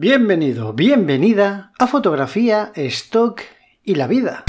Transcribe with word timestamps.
Bienvenido, 0.00 0.74
bienvenida 0.74 1.72
a 1.76 1.88
Fotografía, 1.88 2.70
Stock 2.76 3.40
y 3.82 3.96
la 3.96 4.06
Vida. 4.06 4.44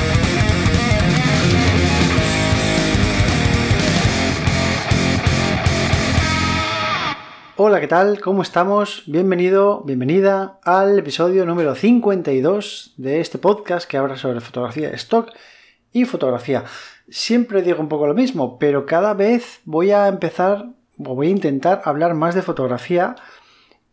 Hola, 7.57 7.79
¿qué 7.79 7.87
tal? 7.87 8.21
¿Cómo 8.21 8.43
estamos? 8.43 9.01
Bienvenido, 9.07 9.81
bienvenida 9.81 10.59
al 10.63 10.99
episodio 10.99 11.47
número 11.47 11.73
52 11.73 12.93
de 12.97 13.19
este 13.19 13.39
podcast 13.39 13.89
que 13.89 13.97
habla 13.97 14.17
sobre 14.17 14.41
fotografía, 14.41 14.91
stock 14.91 15.31
y 15.91 16.05
fotografía. 16.05 16.65
Siempre 17.09 17.63
digo 17.63 17.79
un 17.79 17.89
poco 17.89 18.05
lo 18.05 18.13
mismo, 18.13 18.59
pero 18.59 18.85
cada 18.85 19.15
vez 19.15 19.61
voy 19.65 19.89
a 19.89 20.09
empezar 20.09 20.67
o 21.03 21.15
voy 21.15 21.29
a 21.29 21.31
intentar 21.31 21.81
hablar 21.85 22.13
más 22.13 22.35
de 22.35 22.43
fotografía 22.43 23.15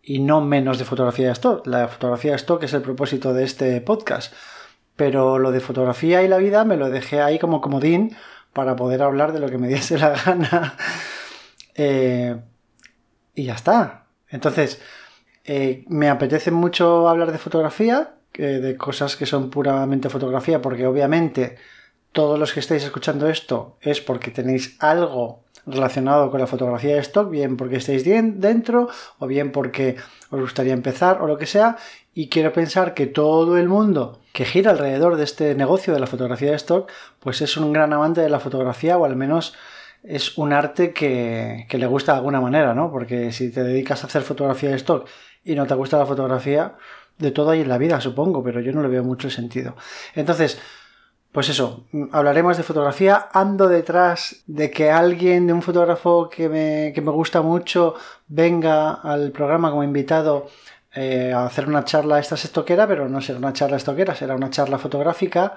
y 0.07 0.21
no 0.21 0.41
menos 0.41 0.79
de 0.79 0.85
fotografía 0.85 1.27
de 1.27 1.33
stock. 1.33 1.67
La 1.67 1.89
fotografía 1.89 2.31
de 2.31 2.37
stock 2.37 2.63
es 2.63 2.73
el 2.73 2.81
propósito 2.81 3.35
de 3.35 3.43
este 3.43 3.81
podcast. 3.81 4.33
Pero 4.95 5.39
lo 5.39 5.51
de 5.51 5.61
fotografía 5.61 6.23
y 6.23 6.29
la 6.29 6.39
vida 6.39 6.65
me 6.65 6.77
lo 6.77 6.89
dejé 6.89 7.21
ahí 7.21 7.41
como 7.41 7.61
comodín 7.61 8.17
para 8.53 8.77
poder 8.77 9.03
hablar 9.03 9.33
de 9.33 9.41
lo 9.41 9.51
que 9.51 9.59
me 9.59 9.67
diese 9.67 9.99
la 9.99 10.11
gana. 10.25 10.77
Eh, 11.75 12.37
y 13.35 13.45
ya 13.45 13.55
está. 13.55 14.07
Entonces, 14.29 14.81
eh, 15.45 15.85
me 15.89 16.09
apetece 16.09 16.53
mucho 16.53 17.09
hablar 17.09 17.33
de 17.33 17.39
fotografía, 17.39 18.15
de 18.33 18.77
cosas 18.77 19.17
que 19.17 19.25
son 19.25 19.49
puramente 19.49 20.11
fotografía, 20.11 20.61
porque 20.61 20.87
obviamente 20.87 21.57
todos 22.13 22.39
los 22.39 22.53
que 22.53 22.61
estáis 22.61 22.85
escuchando 22.85 23.29
esto 23.29 23.79
es 23.81 24.03
porque 24.03 24.31
tenéis 24.31 24.77
algo 24.79 25.46
relacionado 25.67 26.31
con 26.31 26.41
la 26.41 26.47
fotografía 26.47 26.95
de 26.95 27.01
stock, 27.01 27.29
bien 27.29 27.57
porque 27.57 27.77
estáis 27.77 28.05
dentro 28.05 28.89
o 29.19 29.27
bien 29.27 29.53
porque 29.53 29.97
os 30.31 30.41
gustaría 30.41 30.73
empezar 30.73 31.21
o 31.21 31.27
lo 31.27 31.37
que 31.37 31.47
sea. 31.47 31.77
Y 32.15 32.29
quiero 32.29 32.53
pensar 32.53 32.95
que 32.95 33.07
todo 33.07 33.59
el 33.59 33.69
mundo 33.69 34.21
que 34.33 34.45
gira 34.45 34.71
alrededor 34.71 35.17
de 35.17 35.25
este 35.25 35.55
negocio 35.55 35.93
de 35.93 36.01
la 36.01 36.07
fotografía 36.07 36.51
de 36.51 36.57
stock, 36.57 36.91
pues 37.21 37.43
es 37.43 37.57
un 37.57 37.73
gran 37.73 37.93
amante 37.93 38.21
de 38.21 38.31
la 38.31 38.41
fotografía 38.41 38.97
o 38.97 39.05
al 39.05 39.17
menos 39.17 39.55
es 40.03 40.39
un 40.39 40.53
arte 40.53 40.93
que, 40.93 41.67
le 41.69 41.87
gusta 41.87 42.13
de 42.13 42.19
alguna 42.19 42.41
manera, 42.41 42.75
¿no? 42.75 42.91
Porque 42.91 43.33
si 43.33 43.51
te 43.51 43.65
dedicas 43.65 44.05
a 44.05 44.07
hacer 44.07 44.23
fotografía 44.23 44.71
de 44.71 44.77
stock 44.77 45.09
y 45.45 45.55
no 45.55 45.67
te 45.67 45.75
gusta 45.75 45.99
la 45.99 46.07
fotografía, 46.07 46.77
de 47.19 47.31
todo 47.33 47.51
hay 47.51 47.63
en 47.63 47.69
la 47.69 47.79
vida, 47.79 48.01
supongo, 48.01 48.43
pero 48.43 48.61
yo 48.61 48.73
no 48.73 48.83
le 48.83 48.89
veo 48.89 49.03
mucho 49.03 49.31
sentido. 49.31 49.75
Entonces, 50.15 50.61
pues 51.37 51.51
eso, 51.51 51.85
hablaremos 52.13 52.57
de 52.57 52.63
fotografía. 52.63 53.29
Ando 53.31 53.69
detrás 53.69 54.43
de 54.47 54.71
que 54.71 54.91
alguien, 54.91 55.47
de 55.47 55.53
un 55.53 55.61
fotógrafo 55.61 56.31
que 56.31 56.49
me, 56.49 57.11
gusta 57.11 57.43
mucho, 57.43 57.95
venga 58.27 58.95
al 58.95 59.33
programa 59.33 59.69
como 59.69 59.85
invitado 59.85 60.47
eh, 60.95 61.35
a 61.35 61.45
hacer 61.45 61.69
una 61.69 61.85
charla 61.85 62.19
esta 62.19 62.37
estoquera, 62.37 62.89
pero 62.89 63.07
no 63.11 63.21
será 63.21 63.39
una 63.39 63.53
charla 63.53 63.77
estoquera, 63.77 64.15
será 64.15 64.35
una 64.35 64.49
charla 64.49 64.79
fotográfica. 64.79 65.57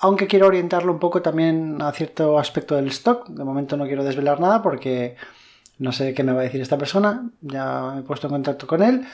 Aunque 0.00 0.26
quiero 0.26 0.48
orientarlo 0.48 0.92
un 0.92 0.98
poco 0.98 1.22
también 1.22 1.80
a 1.80 1.92
cierto 1.92 2.38
aspecto 2.38 2.76
del 2.76 2.88
stock. 2.88 3.26
De 3.28 3.42
momento 3.42 3.78
no 3.78 3.86
quiero 3.86 4.04
desvelar 4.04 4.38
nada 4.38 4.60
porque 4.60 5.16
no 5.78 5.92
sé 5.92 6.12
qué 6.12 6.24
me 6.24 6.34
va 6.34 6.40
a 6.40 6.44
decir 6.44 6.60
esta 6.60 6.76
persona. 6.76 7.30
Ya 7.40 7.92
me 7.94 8.00
he 8.00 8.02
puesto 8.02 8.26
en 8.26 8.34
contacto 8.34 8.66
con 8.66 8.82
él. 8.82 9.06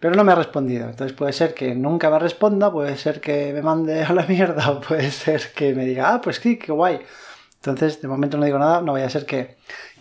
Pero 0.00 0.14
no 0.14 0.24
me 0.24 0.32
ha 0.32 0.36
respondido. 0.36 0.88
Entonces 0.88 1.16
puede 1.16 1.32
ser 1.32 1.54
que 1.54 1.74
nunca 1.74 2.10
me 2.10 2.18
responda, 2.18 2.70
puede 2.70 2.96
ser 2.96 3.20
que 3.20 3.52
me 3.52 3.62
mande 3.62 4.04
a 4.04 4.12
la 4.12 4.24
mierda 4.26 4.70
o 4.70 4.80
puede 4.80 5.10
ser 5.10 5.52
que 5.54 5.74
me 5.74 5.84
diga, 5.84 6.14
ah, 6.14 6.20
pues 6.20 6.36
sí, 6.36 6.56
qué 6.56 6.72
guay. 6.72 7.00
Entonces, 7.56 8.00
de 8.00 8.08
momento 8.08 8.38
no 8.38 8.44
digo 8.44 8.58
nada, 8.58 8.80
no 8.80 8.92
vaya 8.92 9.06
a 9.06 9.10
ser 9.10 9.26
que, 9.26 9.56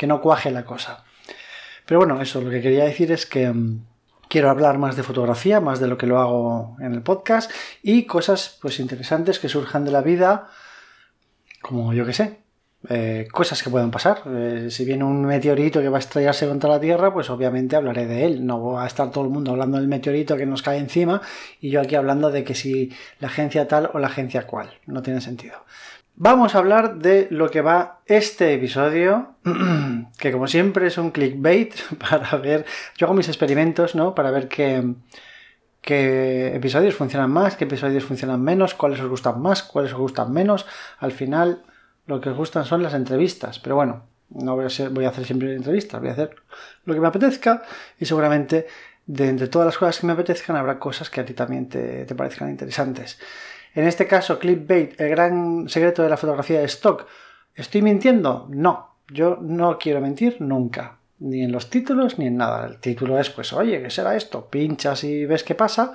no 0.06 0.22
cuaje 0.22 0.52
la 0.52 0.64
cosa. 0.64 1.04
Pero 1.86 2.00
bueno, 2.00 2.22
eso, 2.22 2.42
lo 2.42 2.52
que 2.52 2.62
quería 2.62 2.84
decir 2.84 3.12
es 3.12 3.26
que 3.26 3.52
mm, 3.52 3.86
quiero 4.30 4.50
hablar 4.50 4.78
más 4.78 4.96
de 4.96 5.04
fotografía, 5.04 5.60
más 5.60 5.80
de 5.80 5.88
lo 5.88 5.98
que 5.98 6.06
lo 6.06 6.20
hago 6.20 6.78
en 6.80 6.94
el 6.94 7.02
podcast 7.02 7.52
y 7.82 8.06
cosas 8.06 8.60
pues 8.62 8.80
interesantes 8.80 9.40
que 9.40 9.50
surjan 9.50 9.86
de 9.86 9.92
la 9.92 10.02
vida, 10.02 10.50
como 11.62 11.94
yo 11.94 12.06
que 12.06 12.14
sé, 12.14 12.40
eh, 12.90 13.28
cosas 13.32 13.62
que 13.62 13.70
pueden 13.70 13.92
pasar. 13.92 14.22
Eh, 14.28 14.68
si 14.70 14.86
viene 14.86 15.04
un 15.04 15.26
meteorito 15.26 15.82
que 15.82 15.90
va 15.90 15.98
a 15.98 16.00
estrellarse 16.00 16.48
contra 16.48 16.70
la 16.70 16.80
Tierra, 16.80 17.14
pues 17.14 17.30
obviamente 17.30 17.76
hablaré 17.76 18.06
de 18.06 18.26
él. 18.26 18.46
No 18.46 18.64
va 18.64 18.84
a 18.84 18.88
estar 18.88 19.12
todo 19.12 19.26
el 19.26 19.30
mundo 19.30 19.52
hablando 19.52 19.78
del 19.78 19.88
meteorito 19.88 20.38
que 20.38 20.46
nos 20.46 20.62
cae 20.62 20.78
encima 20.78 21.22
y 21.60 21.70
yo 21.70 21.82
aquí 21.82 21.96
hablando 21.96 22.32
de 22.32 22.44
que 22.44 22.56
si 22.56 22.92
la 23.20 23.28
agencia 23.28 23.68
tal 23.68 23.90
o 23.94 24.00
la 24.00 24.08
agencia 24.08 24.48
cual. 24.48 24.70
No 24.86 25.02
tiene 25.02 25.22
sentido. 25.22 25.56
Vamos 26.20 26.56
a 26.56 26.58
hablar 26.58 26.98
de 26.98 27.28
lo 27.30 27.52
que 27.52 27.62
va 27.62 28.00
este 28.08 28.54
episodio, 28.56 29.36
que 30.18 30.32
como 30.32 30.48
siempre 30.48 30.88
es 30.88 30.98
un 30.98 31.12
clickbait 31.12 31.76
para 32.10 32.38
ver, 32.38 32.66
yo 32.98 33.06
hago 33.06 33.14
mis 33.14 33.28
experimentos, 33.28 33.94
¿no? 33.94 34.16
Para 34.16 34.32
ver 34.32 34.48
qué, 34.48 34.96
qué 35.82 36.56
episodios 36.56 36.96
funcionan 36.96 37.30
más, 37.30 37.56
qué 37.56 37.66
episodios 37.66 38.04
funcionan 38.04 38.42
menos, 38.42 38.74
cuáles 38.74 39.00
os 39.00 39.10
gustan 39.10 39.40
más, 39.42 39.62
cuáles 39.62 39.94
os 39.94 40.00
gustan 40.00 40.32
menos. 40.34 40.66
Al 41.00 41.12
final 41.12 41.62
lo 42.08 42.20
que 42.20 42.32
gustan 42.32 42.66
son 42.66 42.82
las 42.82 42.94
entrevistas, 42.94 43.60
pero 43.60 43.76
bueno, 43.76 44.04
no 44.30 44.56
voy 44.56 44.66
a, 44.66 44.68
a 44.68 45.10
hacer 45.10 45.26
siempre 45.26 45.56
entrevistas, 45.56 46.00
voy 46.00 46.10
a 46.10 46.14
hacer 46.14 46.36
lo 46.86 46.94
que 46.94 47.00
me 47.00 47.08
apetezca 47.08 47.64
y 48.00 48.06
seguramente 48.06 48.68
de 49.06 49.30
entre 49.30 49.48
todas 49.48 49.68
las 49.68 49.78
cosas 49.78 50.00
que 50.00 50.08
me 50.08 50.14
apetezcan 50.14 50.56
habrá 50.56 50.80
cosas 50.80 51.10
que 51.10 51.22
a 51.22 51.26
ti 51.26 51.34
también 51.34 51.70
te, 51.70 52.06
te 52.06 52.16
parezcan 52.16 52.50
interesantes. 52.50 53.20
En 53.74 53.86
este 53.86 54.08
caso, 54.08 54.40
clickbait, 54.40 55.00
el 55.00 55.10
gran 55.10 55.70
secreto 55.70 56.04
de 56.04 56.10
la 56.10 56.18
fotografía 56.18 56.60
de 56.60 56.66
stock. 56.66 57.06
¿Estoy 57.56 57.82
mintiendo? 57.82 58.48
No, 58.50 58.96
yo 59.10 59.38
no 59.42 59.78
quiero 59.78 60.02
mentir 60.02 60.38
nunca, 60.42 60.98
ni 61.20 61.44
en 61.44 61.52
los 61.52 61.70
títulos 61.70 62.18
ni 62.20 62.28
en 62.28 62.38
nada. 62.38 62.68
El 62.68 62.80
título 62.80 63.20
es, 63.20 63.30
pues, 63.30 63.54
oye, 63.54 63.82
¿qué 63.82 63.90
será 63.90 64.16
esto? 64.16 64.50
Pinchas 64.50 65.04
y 65.04 65.26
ves 65.26 65.44
qué 65.44 65.56
pasa. 65.56 65.94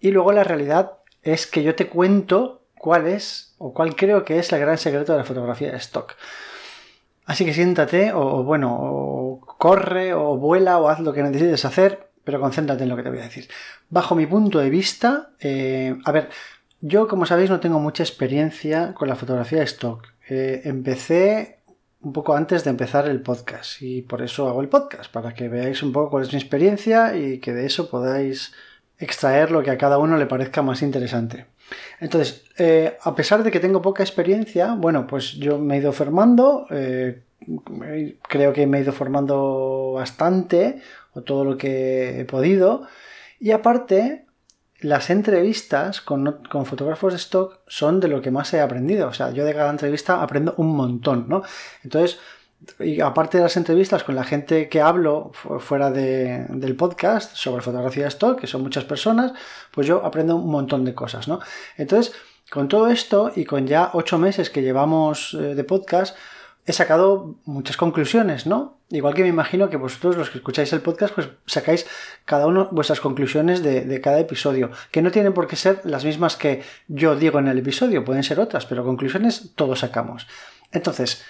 Y 0.00 0.10
luego 0.10 0.32
la 0.32 0.44
realidad 0.44 0.92
es 1.22 1.46
que 1.46 1.62
yo 1.62 1.74
te 1.74 1.88
cuento 1.88 2.62
cuál 2.78 3.06
es 3.06 3.54
o 3.58 3.72
cuál 3.72 3.96
creo 3.96 4.24
que 4.24 4.38
es 4.38 4.52
el 4.52 4.60
gran 4.60 4.78
secreto 4.78 5.12
de 5.12 5.18
la 5.18 5.24
fotografía 5.24 5.70
de 5.70 5.78
stock. 5.78 6.14
Así 7.26 7.44
que 7.44 7.52
siéntate 7.52 8.12
o, 8.12 8.44
bueno, 8.44 8.76
o 8.78 9.40
corre 9.40 10.14
o 10.14 10.36
vuela 10.36 10.78
o 10.78 10.88
haz 10.88 11.00
lo 11.00 11.12
que 11.12 11.22
necesites 11.22 11.64
hacer, 11.64 12.10
pero 12.22 12.40
concéntrate 12.40 12.84
en 12.84 12.88
lo 12.88 12.96
que 12.96 13.02
te 13.02 13.10
voy 13.10 13.18
a 13.18 13.22
decir. 13.22 13.48
Bajo 13.88 14.14
mi 14.14 14.26
punto 14.26 14.60
de 14.60 14.70
vista, 14.70 15.30
eh, 15.40 15.96
a 16.04 16.12
ver, 16.12 16.28
yo 16.80 17.08
como 17.08 17.26
sabéis 17.26 17.50
no 17.50 17.60
tengo 17.60 17.80
mucha 17.80 18.04
experiencia 18.04 18.94
con 18.94 19.08
la 19.08 19.16
fotografía 19.16 19.58
de 19.58 19.64
stock. 19.64 20.06
Eh, 20.28 20.62
empecé 20.64 21.60
un 22.00 22.12
poco 22.12 22.36
antes 22.36 22.62
de 22.62 22.70
empezar 22.70 23.08
el 23.08 23.20
podcast 23.20 23.82
y 23.82 24.02
por 24.02 24.22
eso 24.22 24.48
hago 24.48 24.60
el 24.60 24.68
podcast, 24.68 25.10
para 25.10 25.34
que 25.34 25.48
veáis 25.48 25.82
un 25.82 25.92
poco 25.92 26.10
cuál 26.10 26.22
es 26.22 26.32
mi 26.32 26.38
experiencia 26.38 27.16
y 27.16 27.38
que 27.38 27.52
de 27.52 27.66
eso 27.66 27.90
podáis 27.90 28.52
extraer 28.98 29.50
lo 29.50 29.62
que 29.64 29.72
a 29.72 29.78
cada 29.78 29.98
uno 29.98 30.16
le 30.16 30.26
parezca 30.26 30.62
más 30.62 30.82
interesante. 30.82 31.46
Entonces, 32.00 32.44
eh, 32.58 32.96
a 33.02 33.14
pesar 33.14 33.42
de 33.42 33.50
que 33.50 33.60
tengo 33.60 33.82
poca 33.82 34.02
experiencia, 34.02 34.74
bueno, 34.74 35.06
pues 35.06 35.32
yo 35.32 35.58
me 35.58 35.76
he 35.76 35.78
ido 35.78 35.92
formando, 35.92 36.66
eh, 36.70 37.22
creo 38.28 38.52
que 38.52 38.66
me 38.66 38.78
he 38.78 38.82
ido 38.82 38.92
formando 38.92 39.92
bastante, 39.94 40.80
o 41.14 41.22
todo 41.22 41.44
lo 41.44 41.56
que 41.56 42.20
he 42.20 42.24
podido, 42.24 42.86
y 43.40 43.50
aparte, 43.50 44.26
las 44.80 45.08
entrevistas 45.10 46.00
con, 46.00 46.42
con, 46.50 46.66
fotógrafos 46.66 47.12
de 47.12 47.18
stock 47.18 47.60
son 47.66 47.98
de 47.98 48.08
lo 48.08 48.20
que 48.20 48.30
más 48.30 48.52
he 48.52 48.60
aprendido. 48.60 49.08
O 49.08 49.12
sea, 49.14 49.30
yo 49.30 49.44
de 49.44 49.54
cada 49.54 49.70
entrevista 49.70 50.22
aprendo 50.22 50.54
un 50.58 50.76
montón, 50.76 51.26
¿no? 51.28 51.42
Entonces, 51.82 52.18
y 52.80 53.00
aparte 53.00 53.38
de 53.38 53.44
las 53.44 53.56
entrevistas 53.56 54.02
con 54.02 54.14
la 54.14 54.24
gente 54.24 54.68
que 54.68 54.80
hablo 54.80 55.30
fuera 55.60 55.90
del 55.90 56.76
podcast 56.76 57.36
sobre 57.36 57.62
fotografía 57.62 58.04
de 58.04 58.08
stock, 58.08 58.40
que 58.40 58.46
son 58.46 58.62
muchas 58.62 58.84
personas, 58.84 59.32
pues 59.70 59.86
yo 59.86 60.04
aprendo 60.04 60.36
un 60.36 60.50
montón 60.50 60.84
de 60.84 60.94
cosas, 60.94 61.28
¿no? 61.28 61.40
Entonces, 61.76 62.14
con 62.50 62.68
todo 62.68 62.88
esto 62.88 63.32
y 63.34 63.44
con 63.44 63.66
ya 63.66 63.90
ocho 63.92 64.18
meses 64.18 64.50
que 64.50 64.62
llevamos 64.62 65.34
eh, 65.34 65.54
de 65.54 65.64
podcast, 65.64 66.16
he 66.64 66.72
sacado 66.72 67.36
muchas 67.44 67.76
conclusiones, 67.76 68.46
¿no? 68.46 68.78
Igual 68.90 69.14
que 69.14 69.22
me 69.22 69.28
imagino 69.28 69.68
que 69.68 69.76
vosotros, 69.76 70.16
los 70.16 70.30
que 70.30 70.38
escucháis 70.38 70.72
el 70.72 70.80
podcast, 70.80 71.14
pues 71.14 71.28
sacáis 71.46 71.86
cada 72.24 72.46
uno 72.46 72.68
vuestras 72.70 73.00
conclusiones 73.00 73.62
de, 73.62 73.82
de, 73.82 74.00
cada 74.00 74.20
episodio, 74.20 74.70
que 74.90 75.02
no 75.02 75.10
tienen 75.10 75.32
por 75.32 75.48
qué 75.48 75.56
ser 75.56 75.80
las 75.84 76.04
mismas 76.04 76.36
que 76.36 76.62
yo 76.88 77.16
digo 77.16 77.38
en 77.38 77.48
el 77.48 77.58
episodio, 77.58 78.04
pueden 78.04 78.22
ser 78.22 78.38
otras, 78.40 78.66
pero 78.66 78.84
conclusiones 78.84 79.52
todos 79.56 79.80
sacamos. 79.80 80.26
Entonces, 80.72 81.24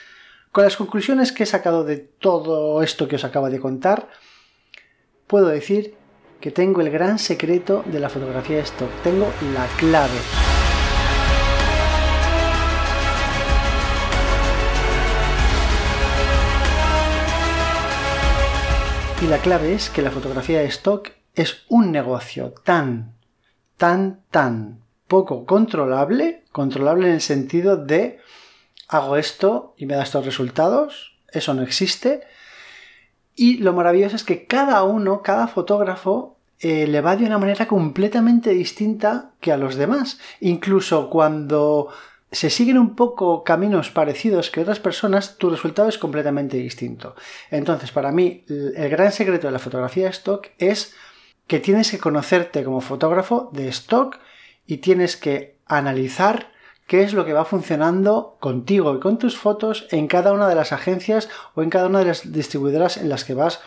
con 0.57 0.65
las 0.65 0.79
conclusiones 0.79 1.33
que 1.33 1.43
he 1.43 1.47
sacado 1.47 1.85
de 1.85 1.99
todo 1.99 2.83
esto 2.83 3.09
que 3.09 3.17
os 3.17 3.25
acabo 3.25 3.51
de 3.51 3.61
contar, 3.61 4.09
puedo 5.27 5.49
decir 5.49 5.97
que 6.41 6.51
tengo 6.51 6.81
el 6.81 6.89
gran 6.89 7.19
secreto 7.19 7.85
de 7.85 8.01
la 8.01 8.09
fotografía 8.09 8.57
de 8.57 8.63
stock, 8.63 8.89
tengo 9.05 9.31
la 9.53 9.67
clave. 9.77 10.19
Y 19.21 19.27
la 19.27 19.37
clave 19.37 19.75
es 19.75 19.91
que 19.91 20.01
la 20.01 20.11
fotografía 20.11 20.61
de 20.61 20.69
stock 20.69 21.11
es 21.35 21.67
un 21.69 21.93
negocio 21.93 22.55
tan, 22.65 23.19
tan, 23.77 24.23
tan 24.31 24.81
poco 25.07 25.45
controlable, 25.45 26.45
controlable 26.51 27.09
en 27.09 27.15
el 27.17 27.21
sentido 27.21 27.77
de 27.77 28.21
hago 28.89 29.17
esto 29.17 29.75
y 29.77 29.87
me 29.87 29.95
da 29.95 30.03
estos 30.03 30.25
resultados, 30.25 31.17
eso 31.33 31.55
no 31.55 31.63
existe. 31.63 32.23
Y 33.35 33.59
lo 33.59 33.73
maravilloso 33.73 34.17
es 34.17 34.25
que 34.25 34.47
cada 34.47 34.83
uno, 34.85 35.23
cada 35.23 35.47
fotógrafo, 35.49 36.37
eh, 36.59 36.87
le 36.87 37.03
va 37.03 37.17
de 37.17 37.27
una 37.27 37.39
manera 37.39 37.67
completamente 37.67 38.51
distinta 38.51 39.33
que 39.41 39.53
a 39.53 39.59
los 39.59 39.77
demás. 39.77 40.19
Incluso 40.41 41.11
cuando 41.11 41.89
se 42.33 42.51
siguen 42.51 42.79
un 42.79 42.97
poco 42.97 43.45
caminos 43.45 43.91
parecidos 43.91 44.51
que 44.51 44.61
otras 44.61 44.81
personas, 44.81 45.37
tu 45.37 45.51
resultado 45.51 45.89
es 45.89 45.99
completamente 45.99 46.57
distinto. 46.57 47.15
Entonces, 47.51 47.93
para 47.93 48.11
mí, 48.11 48.45
el 48.49 48.89
gran 48.89 49.13
secreto 49.13 49.47
de 49.47 49.53
la 49.53 49.59
fotografía 49.59 50.05
de 50.05 50.11
stock 50.11 50.49
es 50.59 50.95
que 51.47 51.61
tienes 51.61 51.91
que 51.91 51.99
conocerte 51.99 52.65
como 52.65 52.81
fotógrafo 52.81 53.51
de 53.53 53.69
stock 53.69 54.19
y 54.67 54.79
tienes 54.79 55.17
que 55.17 55.59
analizar 55.67 56.51
qué 56.87 57.03
es 57.03 57.13
lo 57.13 57.25
que 57.25 57.33
va 57.33 57.45
funcionando 57.45 58.37
contigo 58.41 58.95
y 58.95 59.01
con 59.01 59.19
tus 59.19 59.37
fotos 59.37 59.87
en 59.91 60.07
cada 60.07 60.33
una 60.33 60.49
de 60.49 60.55
las 60.55 60.73
agencias 60.73 61.29
o 61.55 61.63
en 61.63 61.71
cada 61.71 61.87
una 61.87 61.99
de 62.01 62.07
las 62.07 62.33
distribuidoras 62.33 62.97
en 62.97 63.09
las 63.09 63.25
que 63.25 63.35
vas 63.35 63.61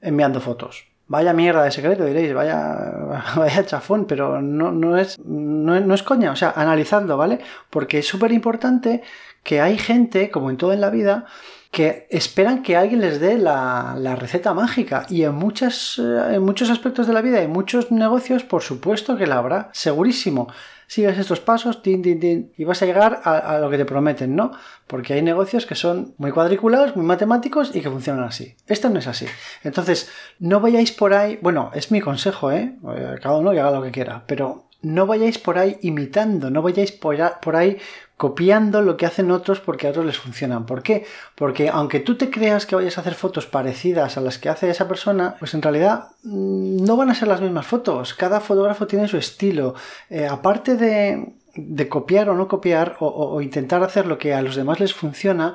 enviando 0.00 0.40
fotos. 0.40 0.86
Vaya 1.08 1.32
mierda 1.32 1.64
de 1.64 1.72
secreto, 1.72 2.04
diréis, 2.04 2.32
vaya, 2.32 2.92
vaya 3.36 3.66
chafón, 3.66 4.04
pero 4.04 4.40
no, 4.40 4.70
no, 4.70 4.96
es, 4.96 5.18
no, 5.18 5.94
es 5.94 6.02
coña, 6.04 6.30
o 6.30 6.36
sea, 6.36 6.52
analizando, 6.54 7.16
¿vale? 7.16 7.40
Porque 7.68 7.98
es 7.98 8.06
súper 8.06 8.30
importante 8.30 9.02
que 9.42 9.60
hay 9.60 9.76
gente, 9.76 10.30
como 10.30 10.50
en 10.50 10.56
todo 10.56 10.72
en 10.72 10.80
la 10.80 10.90
vida, 10.90 11.26
que 11.72 12.06
esperan 12.10 12.62
que 12.62 12.76
alguien 12.76 13.00
les 13.00 13.20
dé 13.20 13.38
la, 13.38 13.96
la 13.98 14.14
receta 14.14 14.54
mágica. 14.54 15.06
Y 15.08 15.24
en, 15.24 15.34
muchas, 15.34 15.98
eh, 15.98 16.34
en 16.34 16.42
muchos 16.42 16.70
aspectos 16.70 17.08
de 17.08 17.12
la 17.12 17.22
vida, 17.22 17.42
en 17.42 17.50
muchos 17.50 17.90
negocios, 17.90 18.44
por 18.44 18.62
supuesto 18.62 19.16
que 19.16 19.26
la 19.26 19.38
habrá, 19.38 19.70
segurísimo 19.72 20.48
sigues 20.90 21.16
estos 21.18 21.38
pasos, 21.38 21.82
tin, 21.82 22.02
tin, 22.02 22.18
tin, 22.18 22.52
y 22.58 22.64
vas 22.64 22.82
a 22.82 22.86
llegar 22.86 23.20
a, 23.22 23.58
lo 23.60 23.70
que 23.70 23.78
te 23.78 23.84
prometen, 23.84 24.34
¿no? 24.34 24.50
Porque 24.88 25.14
hay 25.14 25.22
negocios 25.22 25.64
que 25.64 25.76
son 25.76 26.14
muy 26.18 26.32
cuadriculados, 26.32 26.96
muy 26.96 27.06
matemáticos 27.06 27.76
y 27.76 27.80
que 27.80 27.88
funcionan 27.88 28.24
así. 28.24 28.56
Esto 28.66 28.90
no 28.90 28.98
es 28.98 29.06
así. 29.06 29.26
Entonces, 29.62 30.10
no 30.40 30.58
vayáis 30.58 30.90
por 30.90 31.14
ahí, 31.14 31.38
bueno, 31.42 31.70
es 31.74 31.92
mi 31.92 32.00
consejo, 32.00 32.50
¿eh? 32.50 32.74
eh 32.96 33.14
cada 33.22 33.36
uno 33.36 33.52
que 33.52 33.60
haga 33.60 33.70
lo 33.70 33.82
que 33.82 33.92
quiera, 33.92 34.24
pero 34.26 34.64
no 34.82 35.06
vayáis 35.06 35.38
por 35.38 35.58
ahí 35.58 35.78
imitando, 35.82 36.50
no 36.50 36.60
vayáis 36.60 36.90
por 36.90 37.54
ahí 37.54 37.78
copiando 38.20 38.82
lo 38.82 38.98
que 38.98 39.06
hacen 39.06 39.30
otros 39.30 39.60
porque 39.60 39.86
a 39.86 39.90
otros 39.90 40.04
les 40.04 40.18
funcionan. 40.18 40.66
¿Por 40.66 40.82
qué? 40.82 41.06
Porque 41.34 41.70
aunque 41.70 42.00
tú 42.00 42.18
te 42.18 42.28
creas 42.28 42.66
que 42.66 42.76
vayas 42.76 42.98
a 42.98 43.00
hacer 43.00 43.14
fotos 43.14 43.46
parecidas 43.46 44.18
a 44.18 44.20
las 44.20 44.36
que 44.36 44.50
hace 44.50 44.68
esa 44.68 44.86
persona, 44.86 45.36
pues 45.38 45.54
en 45.54 45.62
realidad 45.62 46.10
mm, 46.24 46.84
no 46.84 46.98
van 46.98 47.08
a 47.08 47.14
ser 47.14 47.28
las 47.28 47.40
mismas 47.40 47.66
fotos. 47.66 48.12
Cada 48.12 48.40
fotógrafo 48.40 48.86
tiene 48.86 49.08
su 49.08 49.16
estilo. 49.16 49.74
Eh, 50.10 50.26
aparte 50.26 50.76
de, 50.76 51.88
copiar 51.88 52.28
o 52.28 52.34
no 52.34 52.46
copiar 52.46 52.96
o, 53.00 53.40
intentar 53.40 53.82
hacer 53.82 54.04
lo 54.04 54.18
que 54.18 54.34
a 54.34 54.42
los 54.42 54.54
demás 54.54 54.80
les 54.80 54.92
funciona, 54.92 55.54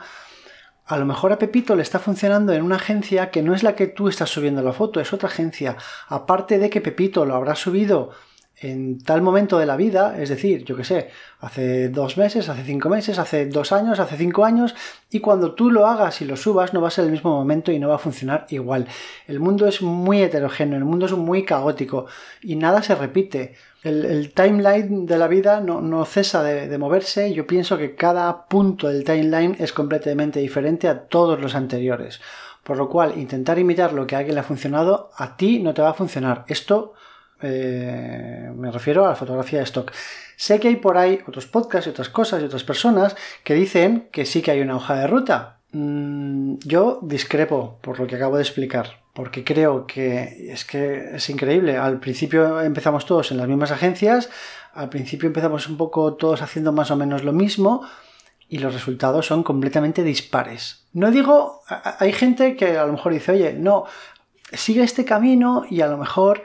a 0.88 0.98
lo 0.98 1.06
mejor 1.06 1.34
a 1.34 1.38
Pepito 1.38 1.76
le 1.76 1.84
está 1.84 2.00
funcionando 2.00 2.52
en 2.52 2.64
una 2.64 2.78
agencia 2.78 3.30
que 3.30 3.44
no 3.44 3.54
es 3.54 3.62
la 3.62 3.76
que 3.76 3.86
tú 3.86 4.08
estás 4.08 4.32
subiendo 4.32 4.64
la 4.64 4.74
foto, 4.74 5.00
es 5.00 5.14
otra 5.14 5.30
agencia. 5.30 5.78
Aparte 6.08 6.58
de 6.58 6.72
que 6.72 6.82
Pepito 6.82 7.26
lo 7.26 7.36
habrá 7.36 7.54
subido 7.54 8.10
en 8.58 9.04
tal 9.04 9.22
momento 9.22 9.58
de 9.58 9.66
la 9.66 9.76
vida, 9.76 10.16
es 10.18 10.30
decir, 10.30 10.64
yo 10.64 10.76
que 10.76 10.84
sé, 10.84 11.10
hace 11.40 11.90
dos 11.90 12.18
meses, 12.18 12.48
hace 12.48 12.64
cinco 12.64 12.90
meses, 12.90 13.20
hace 13.20 13.48
dos 13.48 13.72
años, 13.72 14.00
hace 14.00 14.18
cinco 14.18 14.46
años, 14.46 14.76
y 15.12 15.20
cuando 15.20 15.54
tú 15.54 15.72
lo 15.72 15.88
hagas 15.88 16.22
y 16.22 16.26
lo 16.26 16.38
subas 16.38 16.74
no 16.74 16.82
va 16.82 16.88
a 16.88 16.92
ser 16.92 17.06
el 17.06 17.12
mismo 17.12 17.32
momento 17.32 17.72
y 17.72 17.80
no 17.80 17.90
va 17.90 17.96
a 17.96 18.00
funcionar 18.00 18.46
igual. 18.50 18.88
El 19.28 19.40
mundo 19.40 19.68
es 19.68 19.82
muy 19.82 20.22
heterogéneo, 20.22 20.78
el 20.78 20.86
mundo 20.86 21.06
es 21.06 21.12
muy 21.12 21.44
caótico 21.44 22.06
y 22.42 22.56
nada 22.56 22.82
se 22.82 22.96
repite. 22.96 23.56
El, 23.84 24.34
timeline 24.34 25.06
de 25.06 25.18
la 25.18 25.28
vida 25.28 25.62
no, 25.62 26.06
cesa 26.06 26.42
de, 26.42 26.68
de 26.68 26.78
moverse. 26.80 27.32
Yo 27.34 27.46
pienso 27.46 27.78
que 27.78 27.94
cada 27.94 28.48
punto 28.48 28.88
del 28.88 29.04
timeline 29.04 29.56
es 29.60 29.74
completamente 29.74 30.40
diferente 30.40 30.88
a 30.88 31.02
todos 31.02 31.40
los 31.40 31.54
anteriores. 31.54 32.20
Por 32.64 32.78
lo 32.78 32.90
cual, 32.90 33.16
intentar 33.16 33.60
imitar 33.60 33.94
lo 33.94 34.08
que 34.08 34.16
a 34.16 34.20
alguien 34.20 34.34
le 34.34 34.42
ha 34.42 34.44
funcionado, 34.44 35.12
a 35.16 35.38
ti 35.38 35.60
no 35.60 35.76
te 35.76 35.84
va 35.84 35.92
a 35.92 35.94
funcionar. 35.94 36.46
Esto 36.48 36.94
eh, 37.42 38.52
me 38.56 38.72
refiero 38.72 39.06
a 39.06 39.10
la 39.10 39.16
fotografía 39.16 39.60
de 39.60 39.66
stock. 39.66 39.92
Sé 40.36 40.60
que 40.60 40.68
hay 40.68 40.76
por 40.78 40.98
ahí 40.98 41.20
otros 41.28 41.48
podcasts 41.48 41.88
y 41.88 41.90
otras 41.90 42.10
cosas 42.10 42.42
y 42.42 42.46
otras 42.46 42.64
personas 42.64 43.16
que 43.44 43.54
dicen 43.54 44.10
que 44.12 44.26
sí 44.26 44.42
que 44.42 44.52
hay 44.52 44.62
una 44.62 44.76
hoja 44.76 44.96
de 44.96 45.08
ruta. 45.08 45.60
Mm, 45.72 46.56
yo 46.64 47.00
discrepo 47.02 47.80
por 47.82 48.00
lo 48.00 48.08
que 48.08 48.16
acabo 48.16 48.38
de 48.38 48.44
explicar, 48.44 49.02
porque 49.14 49.44
creo 49.44 49.86
que 49.86 50.52
es 50.52 50.66
que 50.66 51.16
es 51.16 51.30
increíble. 51.30 51.78
Al 51.78 52.00
principio 52.00 52.62
empezamos 52.62 53.06
todos 53.06 53.32
en 53.32 53.38
las 53.38 53.48
mismas 53.48 53.72
agencias, 53.72 54.30
al 54.74 54.90
principio 54.90 55.28
empezamos 55.28 55.68
un 55.68 55.78
poco 55.78 56.16
todos 56.16 56.42
haciendo 56.42 56.72
más 56.72 56.92
o 56.92 56.96
menos 56.96 57.24
lo 57.24 57.34
mismo 57.34 57.86
y 58.48 58.60
los 58.60 58.74
resultados 58.74 59.26
son 59.26 59.44
completamente 59.44 60.04
dispares. 60.04 60.86
No 60.94 61.12
digo, 61.12 61.62
hay 62.00 62.14
gente 62.14 62.56
que 62.56 62.78
a 62.78 62.86
lo 62.86 62.94
mejor 62.94 63.14
dice, 63.14 63.34
oye, 63.34 63.54
no, 63.54 63.86
sigue 64.54 64.84
este 64.84 65.04
camino 65.04 65.66
y 65.70 65.82
a 65.82 65.88
lo 65.88 65.98
mejor 65.98 66.44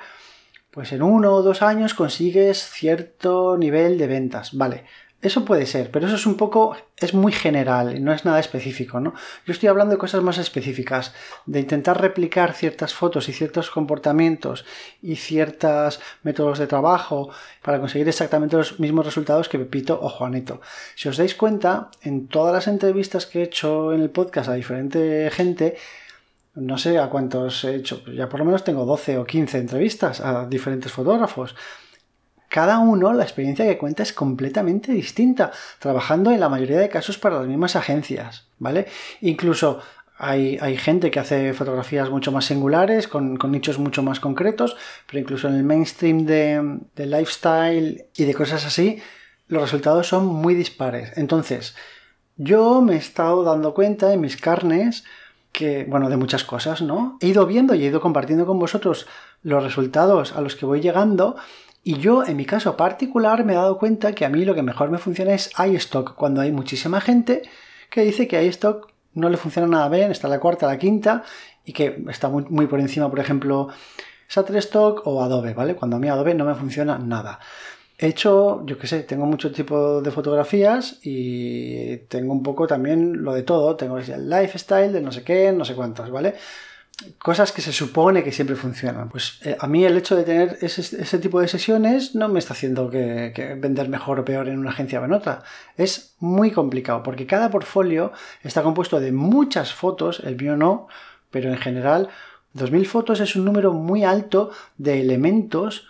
pues 0.70 0.93
en 0.93 1.02
uno 1.02 1.32
o 1.34 1.43
dos 1.43 1.62
años 1.62 1.94
consigues 1.94 2.58
cierto 2.58 3.56
nivel 3.56 3.99
de 3.99 4.06
ventas. 4.06 4.56
Vale, 4.56 4.84
eso 5.22 5.44
puede 5.44 5.67
ser, 5.67 5.90
pero 5.90 6.06
eso 6.06 6.17
es 6.17 6.25
un 6.25 6.38
poco, 6.38 6.75
es 6.96 7.12
muy 7.12 7.31
general, 7.31 8.02
no 8.02 8.14
es 8.14 8.25
nada 8.25 8.40
específico, 8.40 9.00
¿no? 9.00 9.12
Yo 9.44 9.52
estoy 9.52 9.69
hablando 9.69 9.93
de 9.93 9.99
cosas 9.99 10.22
más 10.22 10.38
específicas, 10.38 11.12
de 11.44 11.61
intentar 11.61 12.00
replicar 12.00 12.55
ciertas 12.55 12.94
fotos 12.94 13.28
y 13.28 13.34
ciertos 13.34 13.70
comportamientos 13.70 14.64
y 15.02 15.17
ciertos 15.17 16.00
métodos 16.22 16.58
de 16.58 16.67
trabajo 16.67 17.28
para 17.62 17.81
conseguir 17.81 18.08
exactamente 18.08 18.56
los 18.56 18.81
mismos 18.81 19.05
resultados 19.05 19.50
que 19.50 19.58
Pepito 19.58 19.99
o 20.00 20.08
Juanito. 20.08 20.62
Si 20.94 21.11
os 21.11 21.19
dais 21.19 21.34
cuenta, 21.34 21.90
en 22.00 22.26
todas 22.26 22.55
las 22.55 22.66
entrevistas 22.66 23.26
que 23.26 23.40
he 23.40 23.43
hecho 23.43 23.93
en 23.93 24.00
el 24.00 24.08
podcast 24.08 24.49
a 24.49 24.55
diferente 24.55 25.31
gente, 25.31 25.76
no 26.55 26.79
sé 26.79 26.99
a 26.99 27.08
cuántos 27.08 27.64
he 27.64 27.76
hecho, 27.76 28.05
ya 28.06 28.29
por 28.29 28.41
lo 28.41 28.47
menos 28.47 28.64
tengo 28.64 28.85
12 28.85 29.19
o 29.19 29.25
15 29.25 29.58
entrevistas 29.58 30.20
a 30.20 30.47
diferentes 30.47 30.93
fotógrafos. 30.93 31.55
Cada 32.49 32.81
uno, 32.81 33.12
la 33.12 33.23
experiencia 33.23 33.64
que 33.64 33.79
cuenta 33.79 34.02
es 34.02 34.12
completamente 34.12 34.93
distinta, 34.93 35.52
trabajando 35.79 36.32
en 36.32 36.41
la 36.41 36.49
mayoría 36.49 36.81
de 36.81 36.88
casos 36.88 37.17
para 37.17 37.38
las 37.38 37.47
mismas 37.47 37.76
agencias, 37.76 38.49
¿vale? 38.58 38.87
Incluso 39.20 39.81
hay, 40.19 40.76
gente 40.76 41.11
que 41.11 41.20
hace 41.20 41.55
fotografías 41.55 42.11
mucho 42.11 42.32
más 42.32 42.44
singulares, 42.44 43.08
con, 43.08 43.38
nichos 43.50 43.79
mucho 43.79 44.02
más 44.02 44.20
concretos, 44.20 44.76
pero 45.06 45.20
incluso 45.20 45.49
en 45.49 45.55
el 45.55 45.62
mainstream 45.62 46.26
de, 46.26 46.81
de 46.94 47.06
lifestyle 47.06 48.06
y 48.14 48.25
de 48.25 48.35
cosas 48.35 48.67
así, 48.67 49.00
los 49.47 49.62
resultados 49.62 50.08
son 50.08 50.26
muy 50.26 50.55
dispares. 50.55 51.17
Entonces, 51.17 51.75
yo 52.37 52.82
me 52.82 52.94
he 52.94 52.99
estado 52.99 53.44
dando 53.44 53.73
cuenta 53.73 54.12
en 54.12 54.20
mis 54.20 54.37
carnes 54.37 55.05
que, 55.60 55.84
bueno, 55.84 56.08
de 56.08 56.16
muchas 56.16 56.42
cosas, 56.42 56.80
¿no? 56.80 57.18
He 57.20 57.26
ido 57.26 57.44
viendo 57.44 57.74
y 57.74 57.84
he 57.84 57.88
ido 57.88 58.00
compartiendo 58.00 58.46
con 58.46 58.58
vosotros 58.58 59.06
los 59.42 59.62
resultados 59.62 60.34
a 60.34 60.40
los 60.40 60.56
que 60.56 60.64
voy 60.64 60.80
llegando 60.80 61.36
y 61.84 61.98
yo, 61.98 62.24
en 62.24 62.38
mi 62.38 62.46
caso 62.46 62.78
particular, 62.78 63.44
me 63.44 63.52
he 63.52 63.56
dado 63.56 63.76
cuenta 63.76 64.14
que 64.14 64.25
a 64.25 64.30
mí 64.30 64.46
lo 64.46 64.54
que 64.54 64.62
mejor 64.62 64.90
me 64.90 64.96
funciona 64.96 65.35
es 65.35 65.50
iStock, 65.58 66.14
cuando 66.14 66.40
hay 66.40 66.50
muchísima 66.50 67.02
gente 67.02 67.42
que 67.90 68.00
dice 68.00 68.26
que 68.26 68.42
iStock 68.42 68.90
no 69.12 69.28
le 69.28 69.37
funciona 69.37 69.68
nada 69.68 69.88
bien, 69.90 70.11
está 70.11 70.28
la 70.28 70.40
cuarta, 70.40 70.66
la 70.66 70.78
quinta, 70.78 71.25
y 71.64 71.75
que 71.75 72.02
está 72.08 72.30
muy, 72.30 72.44
muy 72.49 72.66
por 72.66 72.80
encima, 72.80 73.11
por 73.11 73.20
ejemplo, 73.20 73.68
Shutterstock 74.30 75.06
o 75.06 75.23
Adobe, 75.23 75.52
¿vale? 75.52 75.75
Cuando 75.75 75.96
a 75.96 76.00
mí 76.00 76.08
Adobe 76.08 76.35
no 76.35 76.46
me 76.46 76.54
funciona 76.54 76.99
nada. 76.99 77.38
He 78.02 78.07
hecho, 78.07 78.64
yo 78.64 78.78
qué 78.78 78.87
sé, 78.87 79.02
tengo 79.02 79.26
mucho 79.26 79.52
tipo 79.52 80.00
de 80.00 80.11
fotografías 80.11 80.99
y 81.02 81.99
tengo 82.09 82.33
un 82.33 82.42
poco 82.42 82.66
también 82.66 83.23
lo 83.23 83.35
de 83.35 83.42
todo. 83.42 83.76
Tengo 83.76 83.99
el 83.99 84.30
lifestyle 84.30 84.90
de 84.90 85.02
no 85.02 85.12
sé 85.12 85.23
qué, 85.23 85.52
no 85.52 85.66
sé 85.66 85.75
cuántos, 85.75 86.11
¿vale? 86.11 86.35
Cosas 87.19 87.52
que 87.52 87.61
se 87.61 87.75
supone 87.75 88.25
que 88.25 88.33
siempre 88.33 88.57
funcionan. 88.57 89.11
Pues 89.11 89.40
eh, 89.45 89.54
a 89.61 89.66
mí 89.66 89.85
el 89.85 89.99
hecho 89.99 90.16
de 90.16 90.25
tener 90.25 90.57
ese, 90.62 91.19
tipo 91.19 91.42
de 91.42 91.49
sesiones 91.49 92.14
no 92.14 92.28
me 92.28 92.38
está 92.38 92.54
haciendo 92.54 92.88
que, 92.88 93.33
que, 93.35 93.52
vender 93.57 93.90
mejor 93.90 94.19
o 94.19 94.25
peor 94.25 94.49
en 94.49 94.59
una 94.59 94.71
agencia 94.71 94.99
o 94.99 95.04
en 95.04 95.12
otra. 95.12 95.42
Es 95.76 96.14
muy 96.21 96.52
complicado 96.52 97.02
porque 97.02 97.26
cada 97.26 97.50
portfolio 97.50 98.12
está 98.42 98.62
compuesto 98.62 98.99
de 98.99 99.12
muchas 99.12 99.75
fotos, 99.75 100.23
el 100.25 100.37
mío 100.37 100.57
no, 100.57 100.88
pero 101.30 101.50
en 101.50 101.59
general 101.59 102.09
2.000 102.57 102.87
fotos 102.87 103.21
es 103.21 103.37
un 103.37 103.45
número 103.45 103.73
muy 103.73 104.04
alto 104.04 104.50
de 104.78 105.00
elementos 105.00 105.87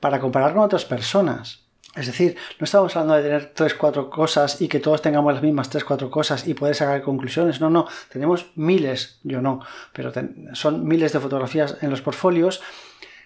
para 0.00 0.20
comparar 0.20 0.52
con 0.52 0.62
otras 0.62 0.84
personas. 0.84 1.64
Es 1.96 2.06
decir, 2.06 2.36
no 2.60 2.64
estamos 2.64 2.94
hablando 2.94 3.14
de 3.14 3.22
tener 3.22 3.52
tres, 3.54 3.74
cuatro 3.74 4.08
cosas 4.08 4.60
y 4.60 4.68
que 4.68 4.78
todos 4.78 5.02
tengamos 5.02 5.32
las 5.32 5.42
mismas 5.42 5.68
tres, 5.68 5.84
cuatro 5.84 6.10
cosas 6.10 6.46
y 6.46 6.54
poder 6.54 6.74
sacar 6.74 7.02
conclusiones. 7.02 7.60
No, 7.60 7.70
no, 7.70 7.88
tenemos 8.12 8.52
miles, 8.54 9.18
yo 9.24 9.40
no, 9.40 9.60
pero 9.92 10.12
son 10.52 10.86
miles 10.86 11.12
de 11.12 11.20
fotografías 11.20 11.78
en 11.80 11.90
los 11.90 12.00
portfolios 12.00 12.60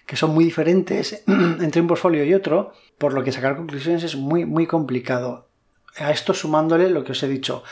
que 0.05 0.15
son 0.15 0.33
muy 0.33 0.45
diferentes 0.45 1.23
entre 1.27 1.81
un 1.81 1.87
portfolio 1.87 2.23
y 2.23 2.33
otro, 2.33 2.73
por 2.97 3.13
lo 3.13 3.23
que 3.23 3.31
sacar 3.31 3.55
conclusiones 3.55 4.03
es 4.03 4.15
muy, 4.15 4.45
muy 4.45 4.67
complicado. 4.67 5.47
A 5.97 6.11
esto 6.11 6.33
sumándole 6.33 6.89
lo 6.89 7.03
que 7.03 7.11
os 7.11 7.23
he 7.23 7.27
dicho, 7.27 7.63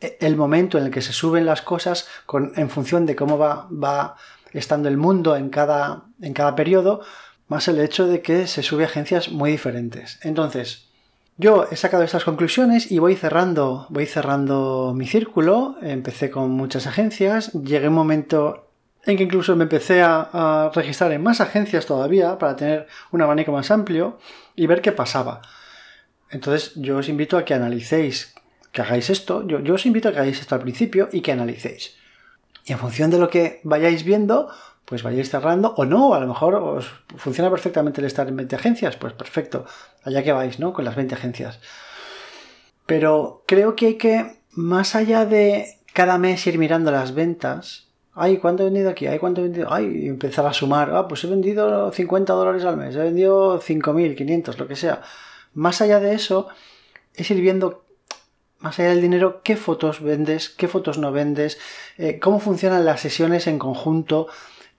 e, 0.00 0.16
el 0.20 0.36
momento 0.36 0.78
en 0.78 0.84
el 0.84 0.90
que 0.90 1.02
se 1.02 1.12
suben 1.12 1.46
las 1.46 1.62
cosas 1.62 2.08
con, 2.26 2.52
en 2.56 2.70
función 2.70 3.06
de 3.06 3.16
cómo 3.16 3.38
va, 3.38 3.68
va 3.70 4.16
estando 4.52 4.88
el 4.88 4.96
mundo 4.96 5.36
en 5.36 5.50
cada, 5.50 6.04
en 6.20 6.32
cada 6.32 6.54
periodo, 6.54 7.02
más 7.48 7.68
el 7.68 7.78
hecho 7.78 8.06
de 8.06 8.22
que 8.22 8.46
se 8.46 8.62
sube 8.62 8.84
a 8.84 8.86
agencias 8.86 9.30
muy 9.30 9.50
diferentes. 9.50 10.18
Entonces, 10.22 10.88
yo 11.36 11.66
he 11.70 11.76
sacado 11.76 12.04
estas 12.04 12.24
conclusiones 12.24 12.92
y 12.92 13.00
voy 13.00 13.16
cerrando, 13.16 13.86
voy 13.90 14.06
cerrando 14.06 14.92
mi 14.96 15.06
círculo. 15.06 15.76
Empecé 15.82 16.30
con 16.30 16.52
muchas 16.52 16.86
agencias, 16.86 17.52
llegué 17.52 17.88
un 17.88 17.94
momento 17.94 18.68
en 19.04 19.16
que 19.16 19.24
incluso 19.24 19.56
me 19.56 19.64
empecé 19.64 20.00
a, 20.02 20.70
registrar 20.74 21.12
en 21.12 21.22
más 21.22 21.40
agencias 21.40 21.86
todavía 21.86 22.38
para 22.38 22.56
tener 22.56 22.86
un 23.10 23.20
abanico 23.20 23.52
más 23.52 23.70
amplio 23.70 24.18
y 24.54 24.66
ver 24.66 24.80
qué 24.80 24.92
pasaba. 24.92 25.42
Entonces 26.30 26.72
yo 26.76 26.98
os 26.98 27.08
invito 27.08 27.36
a 27.36 27.44
que 27.44 27.54
analicéis, 27.54 28.34
que 28.72 28.82
hagáis 28.82 29.10
esto, 29.10 29.46
yo, 29.46 29.60
yo 29.60 29.74
os 29.74 29.86
invito 29.86 30.08
a 30.08 30.12
que 30.12 30.18
hagáis 30.18 30.40
esto 30.40 30.54
al 30.54 30.62
principio 30.62 31.08
y 31.12 31.20
que 31.20 31.32
analicéis. 31.32 31.96
Y 32.64 32.72
en 32.72 32.78
función 32.78 33.10
de 33.10 33.18
lo 33.18 33.28
que 33.28 33.60
vayáis 33.64 34.04
viendo, 34.04 34.50
pues 34.84 35.02
vayáis 35.02 35.30
cerrando 35.30 35.74
o 35.76 35.84
no, 35.84 36.14
a 36.14 36.20
lo 36.20 36.26
mejor 36.26 36.54
os 36.56 36.86
funciona 37.16 37.50
perfectamente 37.50 38.00
el 38.00 38.06
estar 38.06 38.28
en 38.28 38.36
20 38.36 38.56
agencias, 38.56 38.96
pues 38.96 39.12
perfecto, 39.12 39.64
allá 40.02 40.22
que 40.22 40.32
vais, 40.32 40.58
¿no? 40.58 40.72
Con 40.72 40.84
las 40.84 40.94
20 40.94 41.14
agencias. 41.14 41.60
Pero 42.86 43.42
creo 43.46 43.76
que 43.76 43.86
hay 43.86 43.94
que, 43.94 44.40
más 44.50 44.94
allá 44.94 45.24
de 45.24 45.78
cada 45.92 46.18
mes 46.18 46.46
ir 46.46 46.58
mirando 46.58 46.90
las 46.90 47.14
ventas, 47.14 47.88
ay, 48.14 48.36
¿cuánto 48.38 48.62
he 48.62 48.66
vendido 48.66 48.90
aquí? 48.90 49.06
Ay, 49.06 49.18
¿cuánto 49.18 49.40
he 49.40 49.44
vendido? 49.44 49.72
Ay, 49.72 50.04
y 50.04 50.08
empezar 50.08 50.46
a 50.46 50.52
sumar, 50.52 50.90
ah, 50.92 51.08
pues 51.08 51.24
he 51.24 51.28
vendido 51.28 51.90
50 51.90 52.32
dólares 52.32 52.64
al 52.64 52.76
mes, 52.76 52.94
he 52.94 52.98
vendido 52.98 53.60
5.000, 53.60 54.56
lo 54.58 54.68
que 54.68 54.76
sea. 54.76 55.02
Más 55.54 55.80
allá 55.80 56.00
de 56.00 56.14
eso, 56.14 56.48
es 57.14 57.30
ir 57.30 57.40
viendo 57.40 57.84
más 58.64 58.78
allá 58.78 58.90
del 58.90 59.02
dinero, 59.02 59.42
qué 59.42 59.56
fotos 59.56 60.00
vendes, 60.00 60.48
qué 60.48 60.68
fotos 60.68 60.96
no 60.96 61.12
vendes, 61.12 61.58
eh, 61.98 62.18
cómo 62.18 62.40
funcionan 62.40 62.86
las 62.86 63.00
sesiones 63.00 63.46
en 63.46 63.58
conjunto, 63.58 64.28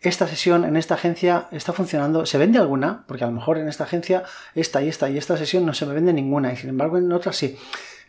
esta 0.02 0.28
sesión 0.28 0.66
en 0.66 0.78
esta 0.78 0.96
agencia 0.96 1.48
está 1.52 1.74
funcionando, 1.74 2.26
¿se 2.26 2.38
vende 2.38 2.60
alguna? 2.60 3.06
Porque 3.08 3.24
a 3.24 3.28
lo 3.28 3.34
mejor 3.34 3.58
en 3.58 3.68
esta 3.68 3.86
agencia 3.86 4.24
esta 4.54 4.82
y 4.82 4.90
esta 4.90 5.10
y 5.10 5.18
esta 5.18 5.38
sesión 5.38 5.66
no 5.66 5.74
se 5.74 5.86
me 5.86 5.94
vende 5.94 6.14
ninguna 6.14 6.54
y 6.54 6.58
sin 6.58 6.70
embargo 6.70 6.98
en 6.98 7.12
otras 7.12 7.36
sí. 7.36 7.58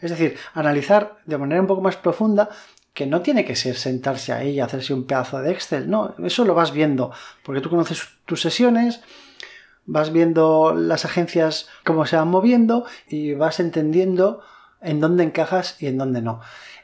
Es 0.00 0.10
decir, 0.10 0.36
analizar 0.52 1.18
de 1.24 1.38
manera 1.38 1.60
un 1.60 1.66
poco 1.66 1.80
más 1.80 1.96
profunda 1.96 2.50
que 2.92 3.06
no 3.06 3.22
tiene 3.22 3.44
que 3.44 3.56
ser 3.56 3.76
sentarse 3.76 4.32
ahí 4.32 4.50
y 4.50 4.60
hacerse 4.60 4.94
un 4.94 5.06
pedazo 5.06 5.40
de 5.40 5.52
Excel, 5.52 5.88
no, 5.88 6.14
eso 6.24 6.44
lo 6.44 6.54
vas 6.54 6.72
viendo, 6.72 7.12
porque 7.42 7.60
tú 7.60 7.68
conoces 7.68 8.08
tus 8.24 8.40
sesiones, 8.40 9.02
vas 9.84 10.12
viendo 10.12 10.74
las 10.74 11.04
agencias 11.04 11.68
cómo 11.84 12.06
se 12.06 12.16
van 12.16 12.28
moviendo 12.28 12.86
y 13.08 13.34
vas 13.34 13.60
entendiendo 13.60 14.42
en 14.80 15.00
dónde 15.00 15.24
encajas 15.24 15.76
y 15.80 15.86
en 15.86 15.98
dónde 15.98 16.22
no. 16.22 16.40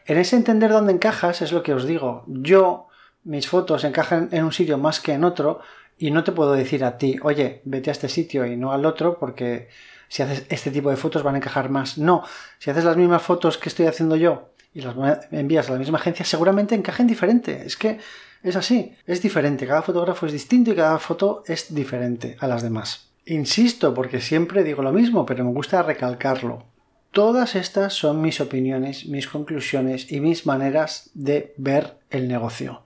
En 0.06 0.18
ese 0.18 0.36
entender 0.36 0.70
dónde 0.70 0.92
encajas 0.92 1.42
es 1.42 1.52
lo 1.52 1.62
que 1.62 1.74
os 1.74 1.86
digo. 1.86 2.24
Yo 2.26 2.88
mis 3.24 3.48
fotos 3.48 3.84
encajan 3.84 4.28
en 4.32 4.44
un 4.44 4.52
sitio 4.52 4.78
más 4.78 5.00
que 5.00 5.12
en 5.12 5.24
otro 5.24 5.60
y 5.98 6.10
no 6.10 6.24
te 6.24 6.32
puedo 6.32 6.52
decir 6.52 6.84
a 6.84 6.98
ti, 6.98 7.16
oye, 7.22 7.60
vete 7.64 7.90
a 7.90 7.92
este 7.92 8.08
sitio 8.08 8.46
y 8.46 8.56
no 8.56 8.72
al 8.72 8.84
otro 8.84 9.18
porque 9.18 9.68
si 10.08 10.22
haces 10.22 10.44
este 10.48 10.70
tipo 10.70 10.90
de 10.90 10.96
fotos 10.96 11.22
van 11.22 11.34
a 11.34 11.38
encajar 11.38 11.70
más. 11.70 11.98
No, 11.98 12.24
si 12.58 12.70
haces 12.70 12.84
las 12.84 12.96
mismas 12.96 13.22
fotos 13.22 13.58
que 13.58 13.68
estoy 13.68 13.86
haciendo 13.86 14.16
yo 14.16 14.50
y 14.74 14.80
las 14.80 14.96
envías 15.30 15.68
a 15.68 15.72
la 15.72 15.78
misma 15.78 15.98
agencia, 15.98 16.24
seguramente 16.24 16.74
encajen 16.74 17.06
diferente. 17.06 17.62
Es 17.64 17.76
que 17.76 17.98
es 18.42 18.56
así, 18.56 18.96
es 19.06 19.22
diferente. 19.22 19.66
Cada 19.66 19.82
fotógrafo 19.82 20.26
es 20.26 20.32
distinto 20.32 20.72
y 20.72 20.76
cada 20.76 20.98
foto 20.98 21.44
es 21.46 21.74
diferente 21.74 22.36
a 22.40 22.48
las 22.48 22.62
demás. 22.62 23.10
Insisto, 23.24 23.94
porque 23.94 24.20
siempre 24.20 24.64
digo 24.64 24.82
lo 24.82 24.92
mismo, 24.92 25.24
pero 25.24 25.44
me 25.44 25.52
gusta 25.52 25.82
recalcarlo. 25.82 26.64
Todas 27.12 27.54
estas 27.54 27.92
son 27.92 28.20
mis 28.20 28.40
opiniones, 28.40 29.06
mis 29.06 29.28
conclusiones 29.28 30.10
y 30.10 30.20
mis 30.20 30.46
maneras 30.46 31.10
de 31.14 31.54
ver 31.56 31.98
el 32.10 32.26
negocio 32.26 32.82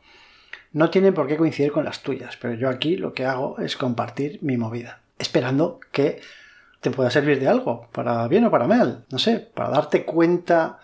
no 0.76 0.90
tienen 0.90 1.14
por 1.14 1.26
qué 1.26 1.38
coincidir 1.38 1.72
con 1.72 1.86
las 1.86 2.02
tuyas, 2.02 2.36
pero 2.36 2.52
yo 2.52 2.68
aquí 2.68 2.98
lo 2.98 3.14
que 3.14 3.24
hago 3.24 3.58
es 3.60 3.78
compartir 3.78 4.40
mi 4.42 4.58
movida, 4.58 5.00
esperando 5.18 5.80
que 5.90 6.20
te 6.82 6.90
pueda 6.90 7.10
servir 7.10 7.40
de 7.40 7.48
algo, 7.48 7.88
para 7.92 8.28
bien 8.28 8.44
o 8.44 8.50
para 8.50 8.66
mal, 8.66 9.06
no 9.10 9.18
sé, 9.18 9.38
para 9.38 9.70
darte 9.70 10.04
cuenta 10.04 10.78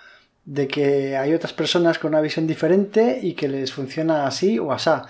de 0.47 0.67
que 0.67 1.19
hay 1.19 1.35
otras 1.35 1.53
personas 1.53 1.99
con 1.99 2.09
una 2.09 2.23
visión 2.23 2.47
diferente 2.47 3.21
y 3.23 3.35
que 3.35 3.49
les 3.49 3.71
funciona 3.71 4.27
así 4.27 4.59
o 4.59 4.73
asá. 4.73 5.05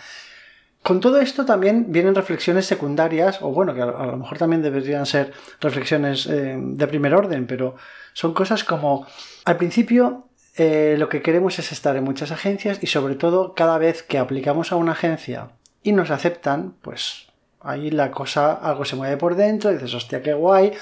Con 0.83 0.99
todo 0.99 1.21
esto 1.21 1.45
también 1.45 1.93
vienen 1.93 2.17
reflexiones 2.17 2.67
secundarias, 2.67 3.41
o 3.41 3.53
bueno, 3.53 3.75
que 3.75 3.83
a 3.83 3.87
lo 3.87 4.17
mejor 4.17 4.37
también 4.37 4.63
deberían 4.63 5.07
ser 5.07 5.33
reflexiones 5.61 6.27
eh, 6.27 6.57
de 6.59 6.87
primer 6.89 7.15
orden, 7.15 7.47
pero 7.47 7.77
son 8.15 8.35
cosas 8.35 8.65
como, 8.65 9.07
al 9.45 9.59
principio 9.59 10.27
eh, 10.57 10.97
lo 10.99 11.09
que 11.09 11.23
queremos 11.23 11.59
es 11.59 11.73
estar 11.73 11.97
en 11.97 12.05
muchas 12.05 12.31
agencias 12.31 12.79
y 12.83 12.87
sobre 12.87 13.15
todo 13.15 13.55
cada 13.55 13.79
vez 13.79 14.03
que 14.03 14.19
aplicamos 14.19 14.73
a 14.73 14.77
una 14.77 14.93
agencia 14.93 15.49
y 15.83 15.93
nos 15.93 16.11
aceptan, 16.11 16.75
pues 16.83 17.29
ahí 17.61 17.91
la 17.91 18.11
cosa, 18.11 18.53
algo 18.53 18.85
se 18.85 18.97
mueve 18.97 19.17
por 19.17 19.35
dentro, 19.35 19.73
dices, 19.73 19.95
hostia, 19.95 20.23
qué 20.23 20.35
guay, 20.35 20.73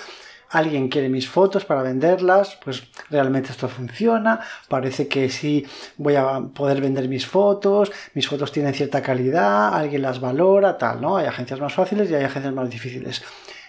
alguien 0.51 0.89
quiere 0.89 1.09
mis 1.09 1.29
fotos 1.29 1.65
para 1.65 1.83
venderlas, 1.83 2.59
pues 2.65 2.83
realmente 3.09 3.53
esto 3.53 3.69
funciona, 3.69 4.41
parece 4.69 5.07
que 5.07 5.31
sí 5.31 5.65
voy 5.97 6.17
a 6.17 6.41
poder 6.55 6.81
vender 6.81 7.09
mis 7.09 7.27
fotos, 7.27 7.93
mis 8.15 8.29
fotos 8.29 8.51
tienen 8.51 8.75
cierta 8.75 9.03
calidad, 9.03 9.75
alguien 9.75 10.03
las 10.03 10.21
valora, 10.21 10.77
tal, 10.77 11.01
¿no? 11.01 11.17
Hay 11.17 11.27
agencias 11.27 11.61
más 11.61 11.73
fáciles 11.73 12.11
y 12.11 12.15
hay 12.15 12.25
agencias 12.25 12.53
más 12.53 12.69
difíciles. 12.69 13.23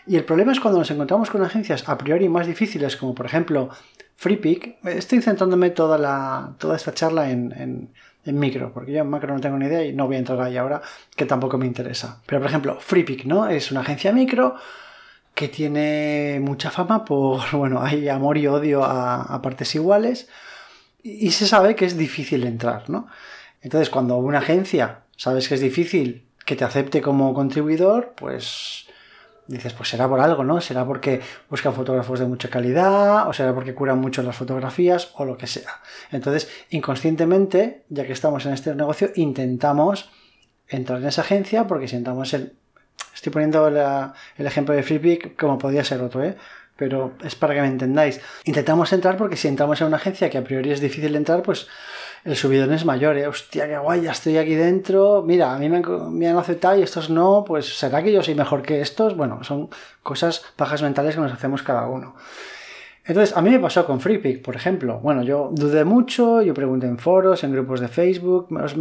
Y 0.07 0.15
el 0.15 0.23
problema 0.23 0.51
es 0.51 0.59
cuando 0.59 0.79
nos 0.79 0.91
encontramos 0.91 1.29
con 1.29 1.43
agencias 1.43 1.87
a 1.87 1.97
priori 1.97 2.27
más 2.27 2.47
difíciles, 2.47 2.95
como 2.97 3.13
por 3.13 3.25
ejemplo 3.25 3.69
FreePick, 4.21 4.85
estoy 4.85 5.21
centrándome 5.21 5.71
toda, 5.71 5.97
la, 5.97 6.53
toda 6.59 6.75
esta 6.75 6.93
charla 6.93 7.31
en, 7.31 7.89
micro, 8.25 8.71
porque 8.71 8.91
yo 8.91 9.01
en 9.01 9.09
macro 9.09 9.33
no 9.33 9.41
tengo 9.41 9.57
ni 9.57 9.65
idea 9.65 9.83
y 9.83 9.93
no 9.93 10.05
voy 10.05 10.15
a 10.15 10.19
entrar 10.19 10.39
ahí 10.41 10.57
ahora, 10.57 10.81
que 11.15 11.25
tampoco 11.25 11.57
me 11.57 11.65
interesa. 11.65 12.21
Pero 12.27 12.39
por 12.39 12.49
ejemplo, 12.49 12.79
FreePick, 12.79 13.25
¿no? 13.25 13.47
Es 13.47 13.71
una 13.71 13.81
agencia 13.81 14.11
micro 14.11 14.55
que 15.33 15.47
tiene 15.47 16.39
mucha 16.39 16.69
fama 16.69 17.03
por, 17.03 17.41
bueno, 17.53 17.81
hay 17.81 18.09
amor 18.09 18.37
y 18.37 18.45
odio 18.45 18.83
a, 18.83 19.41
partes 19.41 19.73
iguales 19.73 20.29
y, 21.01 21.31
se 21.31 21.47
sabe 21.47 21.75
que 21.75 21.85
es 21.85 21.97
difícil 21.97 22.43
entrar, 22.45 22.91
¿no? 22.91 23.07
Entonces, 23.61 23.89
cuando 23.89 24.17
una 24.17 24.37
agencia 24.37 24.99
sabes 25.17 25.47
que 25.47 25.55
es 25.55 25.61
difícil 25.61 26.27
que 26.45 26.55
te 26.55 26.63
acepte 26.63 27.01
como 27.01 27.33
contribuidor, 27.33 28.13
pues 28.15 28.85
dices, 29.47 29.73
pues 29.73 29.89
será 29.89 30.07
por 30.07 30.19
algo, 30.19 30.43
¿no? 30.43 30.61
Será 30.61 30.85
porque 30.85 31.21
buscan 31.49 31.73
fotógrafos 31.73 32.19
de 32.19 32.25
mucha 32.25 32.49
calidad, 32.49 33.27
o 33.27 33.33
será 33.33 33.53
porque 33.53 33.73
curan 33.73 33.99
mucho 33.99 34.23
las 34.23 34.35
fotografías, 34.35 35.11
o 35.15 35.25
lo 35.25 35.37
que 35.37 35.47
sea. 35.47 35.81
Entonces, 36.11 36.49
inconscientemente, 36.69 37.83
ya 37.89 38.05
que 38.05 38.13
estamos 38.13 38.45
en 38.45 38.53
este 38.53 38.73
negocio, 38.75 39.11
intentamos 39.15 40.09
entrar 40.67 41.01
en 41.01 41.07
esa 41.07 41.21
agencia 41.21 41.67
porque 41.67 41.87
si 41.87 41.97
entramos 41.97 42.33
en... 42.33 42.53
Estoy 43.13 43.31
poniendo 43.33 43.67
el 43.67 44.45
ejemplo 44.45 44.73
de 44.73 44.83
FreePick 44.83 45.39
como 45.39 45.57
podría 45.57 45.83
ser 45.83 46.01
otro, 46.01 46.23
¿eh? 46.23 46.35
Pero 46.77 47.13
es 47.23 47.35
para 47.35 47.53
que 47.53 47.61
me 47.61 47.67
entendáis. 47.67 48.21
Intentamos 48.45 48.91
entrar 48.93 49.17
porque 49.17 49.35
si 49.35 49.47
entramos 49.47 49.81
en 49.81 49.87
una 49.87 49.97
agencia 49.97 50.29
que 50.29 50.37
a 50.37 50.43
priori 50.43 50.71
es 50.71 50.79
difícil 50.79 51.15
entrar, 51.15 51.43
pues 51.43 51.67
el 52.23 52.35
subidón 52.35 52.71
es 52.73 52.85
mayor, 52.85 53.17
¿eh? 53.17 53.27
Hostia, 53.27 53.67
qué 53.67 53.77
guay, 53.77 54.01
ya 54.01 54.11
estoy 54.11 54.37
aquí 54.37 54.53
dentro. 54.53 55.23
Mira, 55.25 55.53
a 55.53 55.57
mí 55.57 55.69
me, 55.69 56.27
han 56.27 56.37
aceptado 56.37 56.77
y 56.77 56.83
estos 56.83 57.09
no, 57.09 57.43
pues 57.45 57.77
¿será 57.77 58.03
que 58.03 58.11
yo 58.11 58.21
soy 58.21 58.35
mejor 58.35 58.61
que 58.61 58.81
estos? 58.81 59.17
Bueno, 59.17 59.43
son 59.43 59.69
cosas 60.03 60.43
pajas 60.55 60.83
mentales 60.83 61.15
que 61.15 61.21
nos 61.21 61.33
hacemos 61.33 61.63
cada 61.63 61.87
uno. 61.87 62.15
Entonces, 63.05 63.35
a 63.35 63.41
mí 63.41 63.49
me 63.49 63.59
pasó 63.59 63.87
con 63.87 63.99
FreePick, 63.99 64.43
por 64.43 64.55
ejemplo. 64.55 64.99
Bueno, 64.99 65.23
yo 65.23 65.49
dudé 65.51 65.83
mucho, 65.83 66.43
yo 66.43 66.53
pregunté 66.53 66.85
en 66.85 66.99
foros, 66.99 67.43
en 67.43 67.53
grupos 67.53 67.79
de 67.79 67.87
Facebook, 67.87 68.47
¿os, 68.51 68.75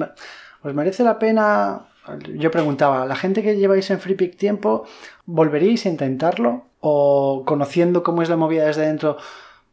¿os 0.62 0.74
merece 0.74 1.02
la 1.02 1.18
pena? 1.18 1.86
Yo 2.34 2.50
preguntaba, 2.50 3.06
¿la 3.06 3.16
gente 3.16 3.42
que 3.42 3.56
lleváis 3.56 3.90
en 3.90 4.00
FreePick 4.00 4.36
tiempo, 4.36 4.84
volveríais 5.24 5.86
a 5.86 5.88
intentarlo? 5.88 6.66
¿O 6.80 7.44
conociendo 7.46 8.02
cómo 8.02 8.20
es 8.20 8.28
la 8.28 8.36
movida 8.36 8.66
desde 8.66 8.86
dentro, 8.86 9.16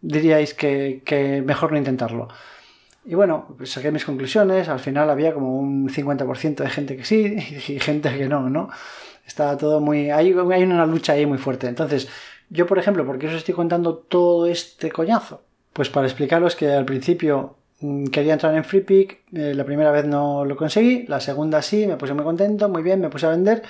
diríais 0.01 0.53
que 0.53 1.43
mejor 1.45 1.73
no 1.73 1.77
intentarlo? 1.77 2.29
Y 3.07 3.15
bueno, 3.15 3.55
pues 3.57 3.71
saqué 3.71 3.89
mis 3.89 4.03
conclusiones, 4.03 4.67
al 4.67 4.79
final 4.79 5.09
había 5.09 5.33
como 5.33 5.57
un 5.57 5.87
50% 5.87 6.55
de 6.55 6.69
gente 6.69 6.97
que 6.97 7.05
sí 7.05 7.37
y 7.69 7.79
gente 7.79 8.15
que 8.17 8.27
no, 8.27 8.49
¿no? 8.49 8.69
Estaba 9.25 9.57
todo 9.57 9.79
muy... 9.79 10.11
Hay, 10.11 10.33
hay 10.33 10.63
una 10.63 10.85
lucha 10.85 11.13
ahí 11.13 11.25
muy 11.25 11.37
fuerte. 11.37 11.67
Entonces, 11.67 12.09
yo 12.49 12.67
por 12.67 12.79
ejemplo, 12.79 13.05
¿por 13.05 13.17
qué 13.17 13.27
os 13.27 13.33
estoy 13.33 13.53
contando 13.53 13.95
todo 13.95 14.45
este 14.45 14.91
coñazo? 14.91 15.41
Pues 15.71 15.89
para 15.89 16.05
explicaros 16.05 16.57
que 16.57 16.69
al 16.69 16.83
principio 16.83 17.55
mm, 17.79 18.07
quería 18.07 18.33
entrar 18.33 18.53
en 18.55 18.65
FreePick, 18.65 19.21
eh, 19.33 19.53
la 19.55 19.63
primera 19.63 19.91
vez 19.91 20.05
no 20.05 20.43
lo 20.43 20.57
conseguí, 20.57 21.05
la 21.07 21.21
segunda 21.21 21.61
sí, 21.61 21.87
me 21.87 21.95
puse 21.95 22.13
muy 22.13 22.25
contento, 22.25 22.67
muy 22.67 22.83
bien, 22.83 22.99
me 22.99 23.09
puse 23.09 23.25
a 23.25 23.29
vender. 23.29 23.63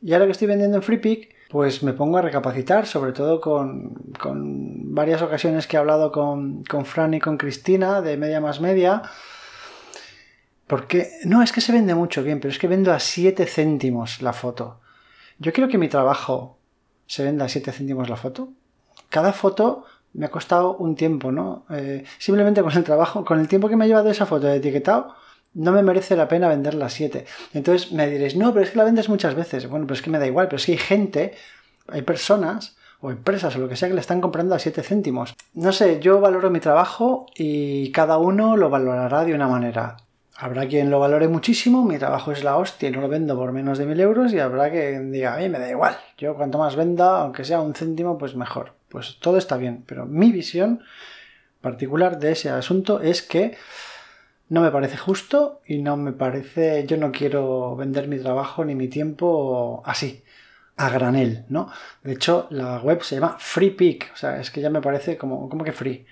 Y 0.00 0.12
ahora 0.12 0.26
que 0.26 0.32
estoy 0.32 0.46
vendiendo 0.46 0.76
en 0.76 0.82
FreePick, 0.84 1.34
pues 1.48 1.82
me 1.82 1.92
pongo 1.92 2.18
a 2.18 2.22
recapacitar, 2.22 2.86
sobre 2.86 3.12
todo 3.12 3.40
con, 3.40 3.94
varias 4.94 5.22
ocasiones 5.22 5.66
que 5.66 5.76
he 5.76 5.80
hablado 5.80 6.10
con, 6.10 6.64
con 6.64 6.84
Fran 6.84 7.14
y 7.14 7.20
con 7.20 7.36
Cristina 7.36 8.00
de 8.00 8.16
Media 8.16 8.40
Más 8.40 8.60
Media. 8.60 9.02
Porque, 10.66 11.10
no, 11.24 11.42
es 11.42 11.52
que 11.52 11.60
se 11.60 11.72
vende 11.72 11.94
mucho 11.94 12.22
bien, 12.22 12.40
pero 12.40 12.50
es 12.50 12.58
que 12.58 12.66
vendo 12.66 12.92
a 12.92 12.98
7 12.98 13.46
céntimos 13.46 14.20
la 14.22 14.32
foto. 14.32 14.80
Yo 15.38 15.52
quiero 15.52 15.68
que 15.68 15.78
mi 15.78 15.88
trabajo 15.88 16.58
se 17.06 17.22
venda 17.22 17.44
a 17.44 17.48
7 17.48 17.70
céntimos 17.72 18.08
la 18.08 18.16
foto. 18.16 18.48
Cada 19.08 19.32
foto 19.32 19.84
me 20.12 20.26
ha 20.26 20.30
costado 20.30 20.76
un 20.76 20.96
tiempo, 20.96 21.30
¿no? 21.30 21.66
Eh, 21.70 22.04
simplemente 22.18 22.62
con 22.62 22.72
el 22.72 22.82
trabajo, 22.82 23.24
con 23.24 23.38
el 23.38 23.46
tiempo 23.46 23.68
que 23.68 23.76
me 23.76 23.84
ha 23.84 23.88
llevado 23.88 24.10
esa 24.10 24.26
foto 24.26 24.46
de 24.46 24.56
etiquetado, 24.56 25.14
no 25.56 25.72
me 25.72 25.82
merece 25.82 26.16
la 26.16 26.28
pena 26.28 26.48
vender 26.48 26.74
las 26.74 26.92
7. 26.92 27.24
Entonces 27.54 27.90
me 27.90 28.08
diréis, 28.08 28.36
no, 28.36 28.52
pero 28.52 28.64
es 28.64 28.70
que 28.70 28.78
la 28.78 28.84
vendes 28.84 29.08
muchas 29.08 29.34
veces. 29.34 29.66
Bueno, 29.68 29.86
pero 29.86 29.94
es 29.94 30.02
que 30.02 30.10
me 30.10 30.18
da 30.18 30.26
igual, 30.26 30.46
pero 30.46 30.58
es 30.58 30.66
que 30.66 30.72
hay 30.72 30.78
gente, 30.78 31.34
hay 31.88 32.02
personas 32.02 32.76
o 33.00 33.10
empresas 33.10 33.56
o 33.56 33.58
lo 33.58 33.68
que 33.68 33.76
sea 33.76 33.88
que 33.88 33.94
le 33.94 34.00
están 34.00 34.20
comprando 34.20 34.54
a 34.54 34.58
7 34.58 34.82
céntimos. 34.82 35.34
No 35.54 35.72
sé, 35.72 35.98
yo 36.00 36.20
valoro 36.20 36.50
mi 36.50 36.60
trabajo 36.60 37.26
y 37.34 37.90
cada 37.92 38.18
uno 38.18 38.56
lo 38.56 38.68
valorará 38.68 39.24
de 39.24 39.34
una 39.34 39.48
manera. 39.48 39.96
Habrá 40.38 40.66
quien 40.66 40.90
lo 40.90 41.00
valore 41.00 41.28
muchísimo, 41.28 41.82
mi 41.84 41.98
trabajo 41.98 42.30
es 42.30 42.44
la 42.44 42.58
hostia 42.58 42.90
y 42.90 42.92
no 42.92 43.00
lo 43.00 43.08
vendo 43.08 43.34
por 43.36 43.52
menos 43.52 43.78
de 43.78 43.86
mil 43.86 43.98
euros 43.98 44.34
y 44.34 44.38
habrá 44.38 44.70
quien 44.70 45.10
diga, 45.10 45.34
a 45.34 45.38
mí 45.38 45.48
me 45.48 45.58
da 45.58 45.70
igual, 45.70 45.96
yo 46.18 46.34
cuanto 46.34 46.58
más 46.58 46.76
venda, 46.76 47.22
aunque 47.22 47.44
sea 47.44 47.62
un 47.62 47.74
céntimo, 47.74 48.18
pues 48.18 48.36
mejor. 48.36 48.74
Pues 48.90 49.16
todo 49.18 49.38
está 49.38 49.56
bien, 49.56 49.84
pero 49.86 50.04
mi 50.04 50.32
visión 50.32 50.82
particular 51.62 52.18
de 52.18 52.32
ese 52.32 52.50
asunto 52.50 53.00
es 53.00 53.22
que 53.22 53.56
no 54.48 54.60
me 54.60 54.70
parece 54.70 54.96
justo 54.96 55.60
y 55.66 55.78
no 55.78 55.96
me 55.96 56.12
parece, 56.12 56.86
yo 56.86 56.96
no 56.96 57.10
quiero 57.12 57.76
vender 57.76 58.08
mi 58.08 58.18
trabajo 58.18 58.64
ni 58.64 58.74
mi 58.74 58.88
tiempo 58.88 59.82
así, 59.84 60.22
a 60.76 60.90
granel, 60.90 61.44
¿no? 61.48 61.70
De 62.02 62.12
hecho, 62.12 62.46
la 62.50 62.78
web 62.80 63.02
se 63.02 63.16
llama 63.16 63.36
Free 63.38 63.98
o 64.12 64.16
sea, 64.16 64.40
es 64.40 64.50
que 64.50 64.60
ya 64.60 64.70
me 64.70 64.80
parece 64.80 65.16
como, 65.16 65.48
como 65.48 65.64
que 65.64 65.72
free. 65.72 66.06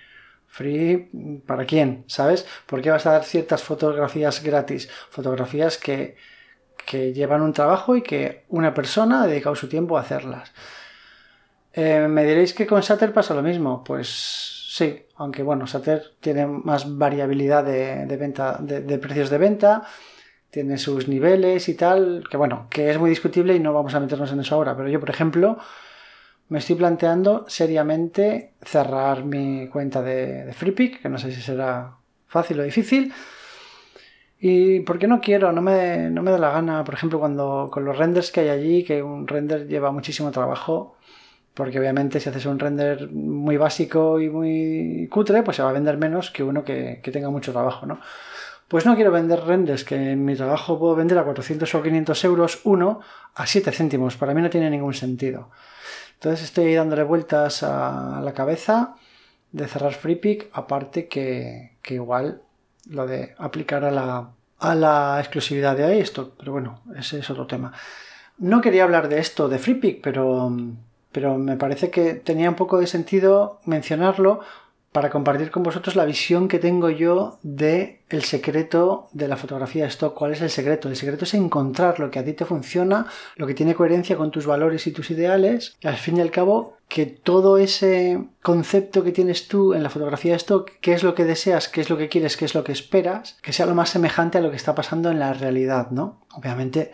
Free, 0.47 1.09
¿para 1.45 1.65
quién? 1.65 2.05
¿Sabes? 2.07 2.45
¿Por 2.65 2.81
qué 2.81 2.89
vas 2.89 3.05
a 3.05 3.11
dar 3.11 3.23
ciertas 3.25 3.61
fotografías 3.63 4.41
gratis? 4.43 4.89
Fotografías 5.09 5.77
que, 5.77 6.15
llevan 6.91 7.41
un 7.41 7.53
trabajo 7.53 7.95
y 7.95 8.01
que 8.03 8.45
una 8.49 8.73
persona 8.73 9.23
ha 9.23 9.27
dedicado 9.27 9.55
su 9.55 9.67
tiempo 9.67 9.97
a 9.97 10.01
hacerlas. 10.01 10.53
Eh, 11.73 12.07
¿Me 12.07 12.23
diréis 12.23 12.53
que 12.53 12.67
con 12.67 12.83
Sater 12.83 13.11
pasa 13.13 13.33
lo 13.33 13.41
mismo? 13.41 13.83
Pues 13.83 14.07
sí, 14.69 15.04
aunque 15.17 15.43
bueno, 15.43 15.67
Sater 15.67 16.03
tiene 16.19 16.45
más 16.45 16.97
variabilidad 16.97 17.63
de, 17.63 18.17
venta, 18.17 18.57
de, 18.61 18.97
precios 18.97 19.29
de 19.29 19.37
venta, 19.37 19.83
tiene 20.49 20.77
sus 20.77 21.07
niveles 21.07 21.69
y 21.69 21.75
tal, 21.75 22.23
que 22.29 22.37
bueno, 22.37 22.67
que 22.69 22.89
es 22.89 22.97
muy 22.99 23.09
discutible 23.09 23.55
y 23.55 23.59
no 23.59 23.73
vamos 23.73 23.93
a 23.95 23.99
meternos 23.99 24.31
en 24.31 24.41
eso 24.41 24.55
ahora, 24.55 24.75
pero 24.75 24.89
yo, 24.89 24.99
por 24.99 25.09
ejemplo, 25.09 25.57
me 26.49 26.59
estoy 26.59 26.75
planteando 26.75 27.45
seriamente 27.47 28.53
cerrar 28.61 29.23
mi 29.23 29.67
cuenta 29.69 30.01
de, 30.01 30.51
FreePic, 30.53 31.01
que 31.01 31.09
no 31.09 31.17
sé 31.17 31.31
si 31.31 31.41
será 31.41 31.95
fácil 32.27 32.59
o 32.59 32.63
difícil. 32.63 33.13
Y 34.37 34.81
porque 34.81 35.07
no 35.07 35.21
quiero, 35.21 35.51
no 35.53 35.61
me, 35.61 36.09
no 36.11 36.21
me 36.21 36.29
da 36.29 36.37
la 36.37 36.51
gana, 36.51 36.83
por 36.83 36.93
ejemplo, 36.93 37.19
cuando 37.19 37.69
con 37.71 37.85
los 37.85 37.97
renders 37.97 38.31
que 38.31 38.41
hay 38.41 38.49
allí, 38.49 38.83
que 38.83 39.01
un 39.01 39.27
render 39.27 39.67
lleva 39.67 39.91
muchísimo 39.91 40.29
trabajo, 40.31 40.97
porque 41.55 41.79
obviamente 41.79 42.19
si 42.19 42.29
haces 42.29 42.45
un 42.45 42.59
render 42.59 43.09
muy 43.11 43.57
básico 43.57 44.19
y 44.19 44.29
muy 44.29 45.07
cutre, 45.09 45.41
pues 45.41 45.57
se 45.57 45.63
va 45.63 45.71
a 45.71 45.73
vender 45.73 45.97
menos 45.97 46.29
que 46.29 46.43
uno 46.43 46.63
que, 46.63 46.99
que 47.01 47.11
tenga 47.11 47.31
mucho 47.31 47.51
trabajo, 47.51 47.87
¿no? 47.87 47.99
Pues 48.67 48.85
no 48.85 48.95
quiero 48.95 49.11
vender 49.11 49.41
renders 49.41 49.83
que 49.83 50.11
en 50.11 50.25
mi 50.25 50.35
trabajo 50.35 50.77
puedo 50.77 50.95
vender 50.95 51.17
a 51.17 51.23
400 51.23 51.73
o 51.75 51.83
500 51.83 52.23
euros 52.25 52.61
uno 52.63 52.99
a 53.35 53.45
7 53.45 53.71
céntimos. 53.71 54.17
Para 54.17 54.33
mí 54.33 54.41
no 54.41 54.49
tiene 54.49 54.69
ningún 54.69 54.93
sentido. 54.93 55.49
Entonces 56.15 56.45
estoy 56.45 56.73
dándole 56.73 57.03
vueltas 57.03 57.61
a 57.61 58.21
la 58.23 58.33
cabeza 58.33 58.95
de 59.51 59.67
cerrar 59.67 59.93
FreePick, 59.93 60.49
aparte 60.53 61.07
que, 61.07 61.77
igual 61.89 62.41
lo 62.89 63.05
de 63.07 63.35
aplicar 63.37 63.85
a 63.85 63.91
la, 63.91 64.31
a 64.59 64.75
la 64.75 65.17
exclusividad 65.19 65.77
de 65.77 65.99
iStock, 65.99 66.33
pero 66.37 66.51
bueno, 66.51 66.81
ese 66.97 67.19
es 67.19 67.29
otro 67.29 67.47
tema. 67.47 67.71
No 68.37 68.61
quería 68.61 68.83
hablar 68.83 69.07
de 69.07 69.19
esto 69.19 69.47
de 69.47 69.59
FreePick, 69.59 70.01
pero, 70.01 70.51
pero 71.15 71.37
me 71.37 71.55
parece 71.55 71.91
que 71.91 72.13
tenía 72.13 72.49
un 72.49 72.57
poco 72.57 72.77
de 72.77 72.87
sentido 72.87 73.61
mencionarlo 73.63 74.41
para 74.91 75.09
compartir 75.09 75.49
con 75.49 75.63
vosotros 75.63 75.95
la 75.95 76.03
visión 76.03 76.49
que 76.49 76.59
tengo 76.59 76.89
yo 76.89 77.39
de 77.41 78.01
el 78.09 78.25
secreto 78.25 79.07
de 79.13 79.29
la 79.29 79.37
fotografía 79.37 79.85
stock. 79.87 80.13
¿Cuál 80.13 80.33
es 80.33 80.41
el 80.41 80.49
secreto? 80.49 80.89
El 80.89 80.97
secreto 80.97 81.23
es 81.23 81.33
encontrar 81.33 82.01
lo 82.01 82.11
que 82.11 82.19
a 82.19 82.25
ti 82.25 82.33
te 82.33 82.43
funciona, 82.43 83.05
lo 83.37 83.47
que 83.47 83.53
tiene 83.53 83.75
coherencia 83.75 84.17
con 84.17 84.29
tus 84.29 84.45
valores 84.45 84.87
y 84.87 84.91
tus 84.91 85.09
ideales, 85.09 85.77
y 85.79 85.87
al 85.87 85.95
fin 85.95 86.17
y 86.17 86.21
al 86.21 86.31
cabo 86.31 86.75
que 86.89 87.05
todo 87.05 87.57
ese 87.57 88.25
concepto 88.41 89.01
que 89.01 89.13
tienes 89.13 89.47
tú 89.47 89.73
en 89.73 89.83
la 89.83 89.89
fotografía 89.89 90.35
stock, 90.35 90.69
qué 90.81 90.91
es 90.91 91.03
lo 91.03 91.15
que 91.15 91.23
deseas, 91.23 91.69
qué 91.69 91.79
es 91.79 91.89
lo 91.89 91.97
que 91.97 92.09
quieres, 92.09 92.35
qué 92.35 92.43
es 92.43 92.55
lo 92.55 92.65
que 92.65 92.73
esperas, 92.73 93.37
que 93.41 93.53
sea 93.53 93.65
lo 93.65 93.73
más 93.73 93.89
semejante 93.89 94.39
a 94.39 94.41
lo 94.41 94.49
que 94.49 94.57
está 94.57 94.75
pasando 94.75 95.11
en 95.11 95.19
la 95.19 95.31
realidad, 95.31 95.91
¿no? 95.91 96.19
Obviamente 96.33 96.91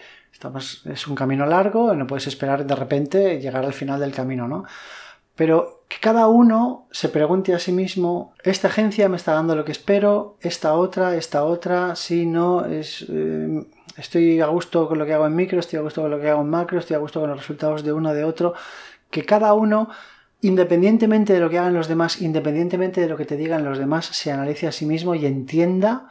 es 0.85 1.07
un 1.07 1.15
camino 1.15 1.45
largo, 1.45 1.93
no 1.93 2.07
puedes 2.07 2.27
esperar 2.27 2.65
de 2.65 2.75
repente 2.75 3.39
llegar 3.39 3.65
al 3.65 3.73
final 3.73 4.00
del 4.00 4.11
camino, 4.11 4.47
¿no? 4.47 4.65
Pero 5.35 5.85
que 5.88 5.97
cada 6.00 6.27
uno 6.27 6.88
se 6.91 7.09
pregunte 7.09 7.53
a 7.53 7.59
sí 7.59 7.71
mismo, 7.71 8.33
esta 8.44 8.67
agencia 8.67 9.09
me 9.09 9.17
está 9.17 9.33
dando 9.33 9.55
lo 9.55 9.65
que 9.65 9.72
espero, 9.72 10.37
esta 10.41 10.74
otra, 10.74 11.15
esta 11.15 11.44
otra, 11.44 11.96
si 11.96 12.25
no, 12.25 12.65
es, 12.65 13.05
eh, 13.09 13.65
estoy 13.98 14.39
a 14.41 14.48
gusto 14.48 14.87
con 14.87 15.00
lo 15.00 15.05
que 15.05 15.13
hago 15.13 15.25
en 15.25 15.35
micro, 15.35 15.59
estoy 15.59 15.79
a 15.79 15.81
gusto 15.81 16.01
con 16.01 16.11
lo 16.11 16.20
que 16.20 16.29
hago 16.29 16.41
en 16.41 16.50
macro, 16.50 16.79
estoy 16.79 16.96
a 16.96 17.00
gusto 17.00 17.20
con 17.20 17.29
los 17.29 17.39
resultados 17.39 17.83
de 17.83 17.94
uno 17.94 18.13
de 18.13 18.24
otro, 18.24 18.53
que 19.09 19.25
cada 19.25 19.53
uno, 19.53 19.89
independientemente 20.41 21.33
de 21.33 21.39
lo 21.39 21.50
que 21.50 21.59
hagan 21.59 21.74
los 21.74 21.87
demás, 21.87 22.22
independientemente 22.22 23.01
de 23.01 23.09
lo 23.09 23.17
que 23.17 23.25
te 23.25 23.37
digan 23.37 23.63
los 23.63 23.77
demás, 23.77 24.05
se 24.05 24.31
analice 24.31 24.67
a 24.67 24.72
sí 24.72 24.85
mismo 24.85 25.15
y 25.15 25.25
entienda 25.25 26.09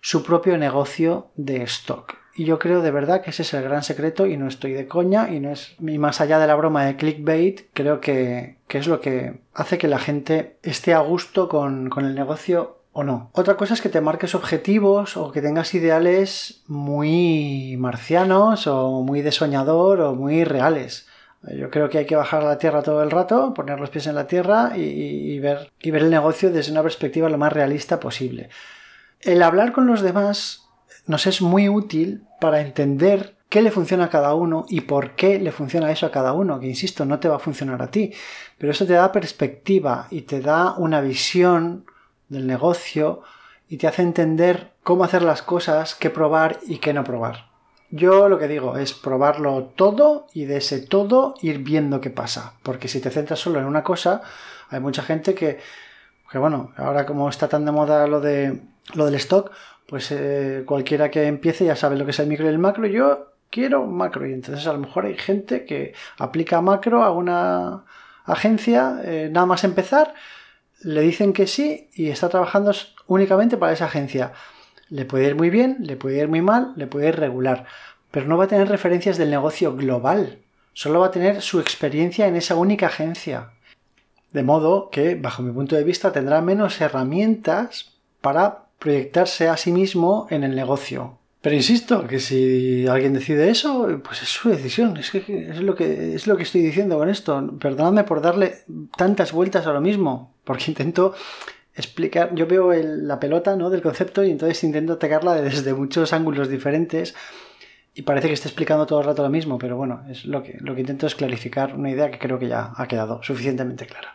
su 0.00 0.22
propio 0.22 0.58
negocio 0.58 1.30
de 1.36 1.62
stock. 1.62 2.25
Y 2.36 2.44
yo 2.44 2.58
creo 2.58 2.82
de 2.82 2.90
verdad 2.90 3.22
que 3.22 3.30
ese 3.30 3.42
es 3.42 3.54
el 3.54 3.62
gran 3.62 3.82
secreto 3.82 4.26
y 4.26 4.36
no 4.36 4.46
estoy 4.46 4.74
de 4.74 4.86
coña 4.86 5.30
y 5.30 5.40
no 5.40 5.52
es 5.52 5.74
y 5.80 5.96
más 5.96 6.20
allá 6.20 6.38
de 6.38 6.46
la 6.46 6.54
broma 6.54 6.84
de 6.84 6.96
clickbait, 6.96 7.62
creo 7.72 8.00
que, 8.00 8.58
es 8.68 8.86
lo 8.86 9.00
que 9.00 9.40
hace 9.54 9.78
que 9.78 9.88
la 9.88 9.98
gente 9.98 10.58
esté 10.62 10.92
a 10.92 10.98
gusto 10.98 11.48
con, 11.48 11.88
con 11.88 12.04
el 12.04 12.14
negocio 12.14 12.76
o 12.92 13.04
no. 13.04 13.30
Otra 13.32 13.56
cosa 13.56 13.72
es 13.72 13.80
que 13.80 13.88
te 13.88 14.02
marques 14.02 14.34
objetivos 14.34 15.16
o 15.16 15.32
que 15.32 15.40
tengas 15.40 15.72
ideales 15.72 16.62
muy 16.66 17.76
marcianos 17.78 18.66
o 18.66 19.02
muy 19.02 19.22
de 19.22 19.32
soñador 19.32 20.02
o 20.02 20.14
muy 20.14 20.44
reales. 20.44 21.06
Yo 21.54 21.70
creo 21.70 21.88
que 21.88 21.98
hay 21.98 22.06
que 22.06 22.16
bajar 22.16 22.42
a 22.42 22.48
la 22.48 22.58
tierra 22.58 22.82
todo 22.82 23.02
el 23.02 23.10
rato, 23.10 23.54
poner 23.54 23.80
los 23.80 23.90
pies 23.90 24.06
en 24.08 24.14
la 24.14 24.26
tierra 24.26 24.76
y, 24.76 25.38
ver, 25.38 25.70
y 25.80 25.90
ver 25.90 26.02
el 26.02 26.10
negocio 26.10 26.50
desde 26.50 26.72
una 26.72 26.82
perspectiva 26.82 27.28
lo 27.28 27.38
más 27.38 27.52
realista 27.52 28.00
posible. 28.00 28.50
El 29.20 29.42
hablar 29.42 29.72
con 29.72 29.86
los 29.86 30.02
demás 30.02 30.65
nos 31.06 31.26
es 31.26 31.40
muy 31.42 31.68
útil 31.68 32.24
para 32.40 32.60
entender 32.60 33.36
qué 33.48 33.62
le 33.62 33.70
funciona 33.70 34.04
a 34.04 34.10
cada 34.10 34.34
uno 34.34 34.66
y 34.68 34.82
por 34.82 35.12
qué 35.12 35.38
le 35.38 35.52
funciona 35.52 35.90
eso 35.90 36.06
a 36.06 36.10
cada 36.10 36.32
uno, 36.32 36.58
que 36.60 36.66
insisto, 36.66 37.04
no 37.04 37.20
te 37.20 37.28
va 37.28 37.36
a 37.36 37.40
funcionar 37.40 37.80
a 37.82 37.90
ti, 37.90 38.12
pero 38.58 38.72
eso 38.72 38.86
te 38.86 38.94
da 38.94 39.12
perspectiva 39.12 40.08
y 40.10 40.22
te 40.22 40.40
da 40.40 40.74
una 40.76 41.00
visión 41.00 41.86
del 42.28 42.46
negocio 42.46 43.22
y 43.68 43.76
te 43.76 43.86
hace 43.86 44.02
entender 44.02 44.72
cómo 44.82 45.04
hacer 45.04 45.22
las 45.22 45.42
cosas, 45.42 45.94
qué 45.94 46.10
probar 46.10 46.58
y 46.66 46.78
qué 46.78 46.92
no 46.92 47.04
probar. 47.04 47.46
Yo 47.90 48.28
lo 48.28 48.38
que 48.38 48.48
digo 48.48 48.76
es 48.76 48.92
probarlo 48.92 49.72
todo 49.76 50.26
y 50.34 50.44
de 50.44 50.56
ese 50.56 50.80
todo 50.80 51.34
ir 51.40 51.58
viendo 51.58 52.00
qué 52.00 52.10
pasa, 52.10 52.54
porque 52.64 52.88
si 52.88 53.00
te 53.00 53.10
centras 53.10 53.38
solo 53.38 53.60
en 53.60 53.66
una 53.66 53.84
cosa, 53.84 54.22
hay 54.70 54.80
mucha 54.80 55.02
gente 55.02 55.34
que, 55.34 55.60
que 56.30 56.38
bueno, 56.38 56.72
ahora 56.76 57.06
como 57.06 57.28
está 57.28 57.46
tan 57.46 57.64
de 57.64 57.70
moda 57.70 58.08
lo 58.08 58.20
de 58.20 58.60
lo 58.94 59.06
del 59.06 59.16
stock, 59.16 59.50
pues 59.86 60.10
eh, 60.10 60.64
cualquiera 60.66 61.10
que 61.10 61.26
empiece 61.26 61.64
ya 61.64 61.76
sabe 61.76 61.96
lo 61.96 62.04
que 62.04 62.10
es 62.10 62.18
el 62.18 62.26
micro 62.26 62.46
y 62.46 62.48
el 62.48 62.58
macro. 62.58 62.86
Yo 62.86 63.32
quiero 63.50 63.86
macro 63.86 64.26
y 64.26 64.32
entonces 64.32 64.66
a 64.66 64.72
lo 64.72 64.80
mejor 64.80 65.06
hay 65.06 65.16
gente 65.16 65.64
que 65.64 65.94
aplica 66.18 66.60
macro 66.60 67.02
a 67.02 67.12
una 67.12 67.84
agencia, 68.24 69.00
eh, 69.04 69.28
nada 69.32 69.46
más 69.46 69.64
empezar, 69.64 70.14
le 70.82 71.00
dicen 71.00 71.32
que 71.32 71.46
sí 71.46 71.88
y 71.94 72.08
está 72.10 72.28
trabajando 72.28 72.72
únicamente 73.06 73.56
para 73.56 73.72
esa 73.72 73.86
agencia. 73.86 74.32
Le 74.88 75.04
puede 75.04 75.26
ir 75.26 75.36
muy 75.36 75.50
bien, 75.50 75.78
le 75.80 75.96
puede 75.96 76.18
ir 76.18 76.28
muy 76.28 76.42
mal, 76.42 76.72
le 76.76 76.86
puede 76.86 77.08
ir 77.08 77.16
regular, 77.16 77.66
pero 78.10 78.26
no 78.26 78.36
va 78.36 78.44
a 78.44 78.48
tener 78.48 78.68
referencias 78.68 79.18
del 79.18 79.30
negocio 79.30 79.74
global. 79.74 80.38
Solo 80.72 81.00
va 81.00 81.06
a 81.06 81.10
tener 81.10 81.40
su 81.40 81.60
experiencia 81.60 82.26
en 82.26 82.36
esa 82.36 82.54
única 82.54 82.86
agencia. 82.86 83.50
De 84.32 84.42
modo 84.42 84.90
que, 84.90 85.14
bajo 85.14 85.42
mi 85.42 85.52
punto 85.52 85.74
de 85.74 85.84
vista, 85.84 86.12
tendrá 86.12 86.42
menos 86.42 86.80
herramientas 86.80 87.94
para 88.20 88.65
proyectarse 88.78 89.48
a 89.48 89.56
sí 89.56 89.72
mismo 89.72 90.26
en 90.30 90.44
el 90.44 90.54
negocio. 90.54 91.18
Pero 91.40 91.54
insisto, 91.54 92.06
que 92.06 92.18
si 92.18 92.86
alguien 92.88 93.12
decide 93.12 93.48
eso, 93.48 94.00
pues 94.02 94.22
es 94.22 94.28
su 94.28 94.48
decisión. 94.48 94.96
Es, 94.96 95.14
lo, 95.14 95.76
que, 95.76 96.14
es 96.14 96.26
lo 96.26 96.36
que 96.36 96.42
estoy 96.42 96.60
diciendo 96.60 96.98
con 96.98 97.08
esto. 97.08 97.56
Perdonadme 97.60 98.02
por 98.02 98.20
darle 98.20 98.64
tantas 98.96 99.30
vueltas 99.32 99.66
a 99.66 99.72
lo 99.72 99.80
mismo, 99.80 100.34
porque 100.42 100.64
intento 100.68 101.14
explicar, 101.74 102.34
yo 102.34 102.46
veo 102.46 102.72
la 102.72 103.20
pelota 103.20 103.54
¿no? 103.54 103.70
del 103.70 103.82
concepto 103.82 104.24
y 104.24 104.30
entonces 104.30 104.64
intento 104.64 104.94
atacarla 104.94 105.34
desde 105.34 105.74
muchos 105.74 106.12
ángulos 106.12 106.48
diferentes 106.48 107.14
y 107.94 108.02
parece 108.02 108.28
que 108.28 108.34
esté 108.34 108.48
explicando 108.48 108.84
todo 108.86 109.00
el 109.00 109.06
rato 109.06 109.22
lo 109.22 109.30
mismo, 109.30 109.56
pero 109.56 109.76
bueno, 109.76 110.04
es 110.10 110.24
lo 110.24 110.42
que, 110.42 110.58
lo 110.60 110.74
que 110.74 110.80
intento 110.80 111.06
es 111.06 111.14
clarificar 111.14 111.74
una 111.74 111.90
idea 111.90 112.10
que 112.10 112.18
creo 112.18 112.38
que 112.38 112.48
ya 112.48 112.72
ha 112.76 112.88
quedado 112.88 113.22
suficientemente 113.22 113.86
clara. 113.86 114.14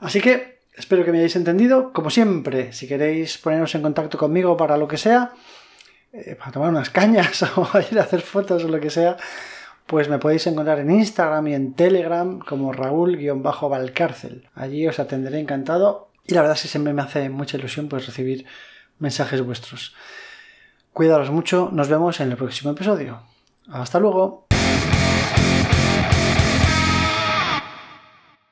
Así 0.00 0.20
que 0.20 0.59
Espero 0.74 1.04
que 1.04 1.12
me 1.12 1.18
hayáis 1.18 1.36
entendido. 1.36 1.92
Como 1.92 2.10
siempre, 2.10 2.72
si 2.72 2.86
queréis 2.86 3.38
poneros 3.38 3.74
en 3.74 3.82
contacto 3.82 4.18
conmigo 4.18 4.56
para 4.56 4.76
lo 4.76 4.88
que 4.88 4.96
sea, 4.96 5.32
eh, 6.12 6.36
para 6.36 6.52
tomar 6.52 6.70
unas 6.70 6.90
cañas 6.90 7.42
o 7.56 7.68
ir 7.90 7.98
a 7.98 8.02
hacer 8.02 8.20
fotos 8.20 8.64
o 8.64 8.68
lo 8.68 8.80
que 8.80 8.90
sea, 8.90 9.16
pues 9.86 10.08
me 10.08 10.18
podéis 10.18 10.46
encontrar 10.46 10.78
en 10.78 10.90
Instagram 10.90 11.48
y 11.48 11.54
en 11.54 11.74
Telegram 11.74 12.38
como 12.38 12.72
Raúl-Valcárcel. 12.72 14.48
Allí 14.54 14.86
os 14.86 14.98
atenderé 14.98 15.40
encantado 15.40 16.10
y 16.26 16.34
la 16.34 16.42
verdad 16.42 16.56
es 16.56 16.62
que 16.62 16.68
siempre 16.68 16.92
me 16.92 17.02
hace 17.02 17.28
mucha 17.28 17.56
ilusión 17.56 17.88
pues 17.88 18.06
recibir 18.06 18.46
mensajes 18.98 19.42
vuestros. 19.42 19.94
Cuidaros 20.92 21.30
mucho, 21.30 21.70
nos 21.72 21.88
vemos 21.88 22.20
en 22.20 22.30
el 22.30 22.36
próximo 22.36 22.72
episodio. 22.72 23.22
Hasta 23.68 23.98
luego. 23.98 24.49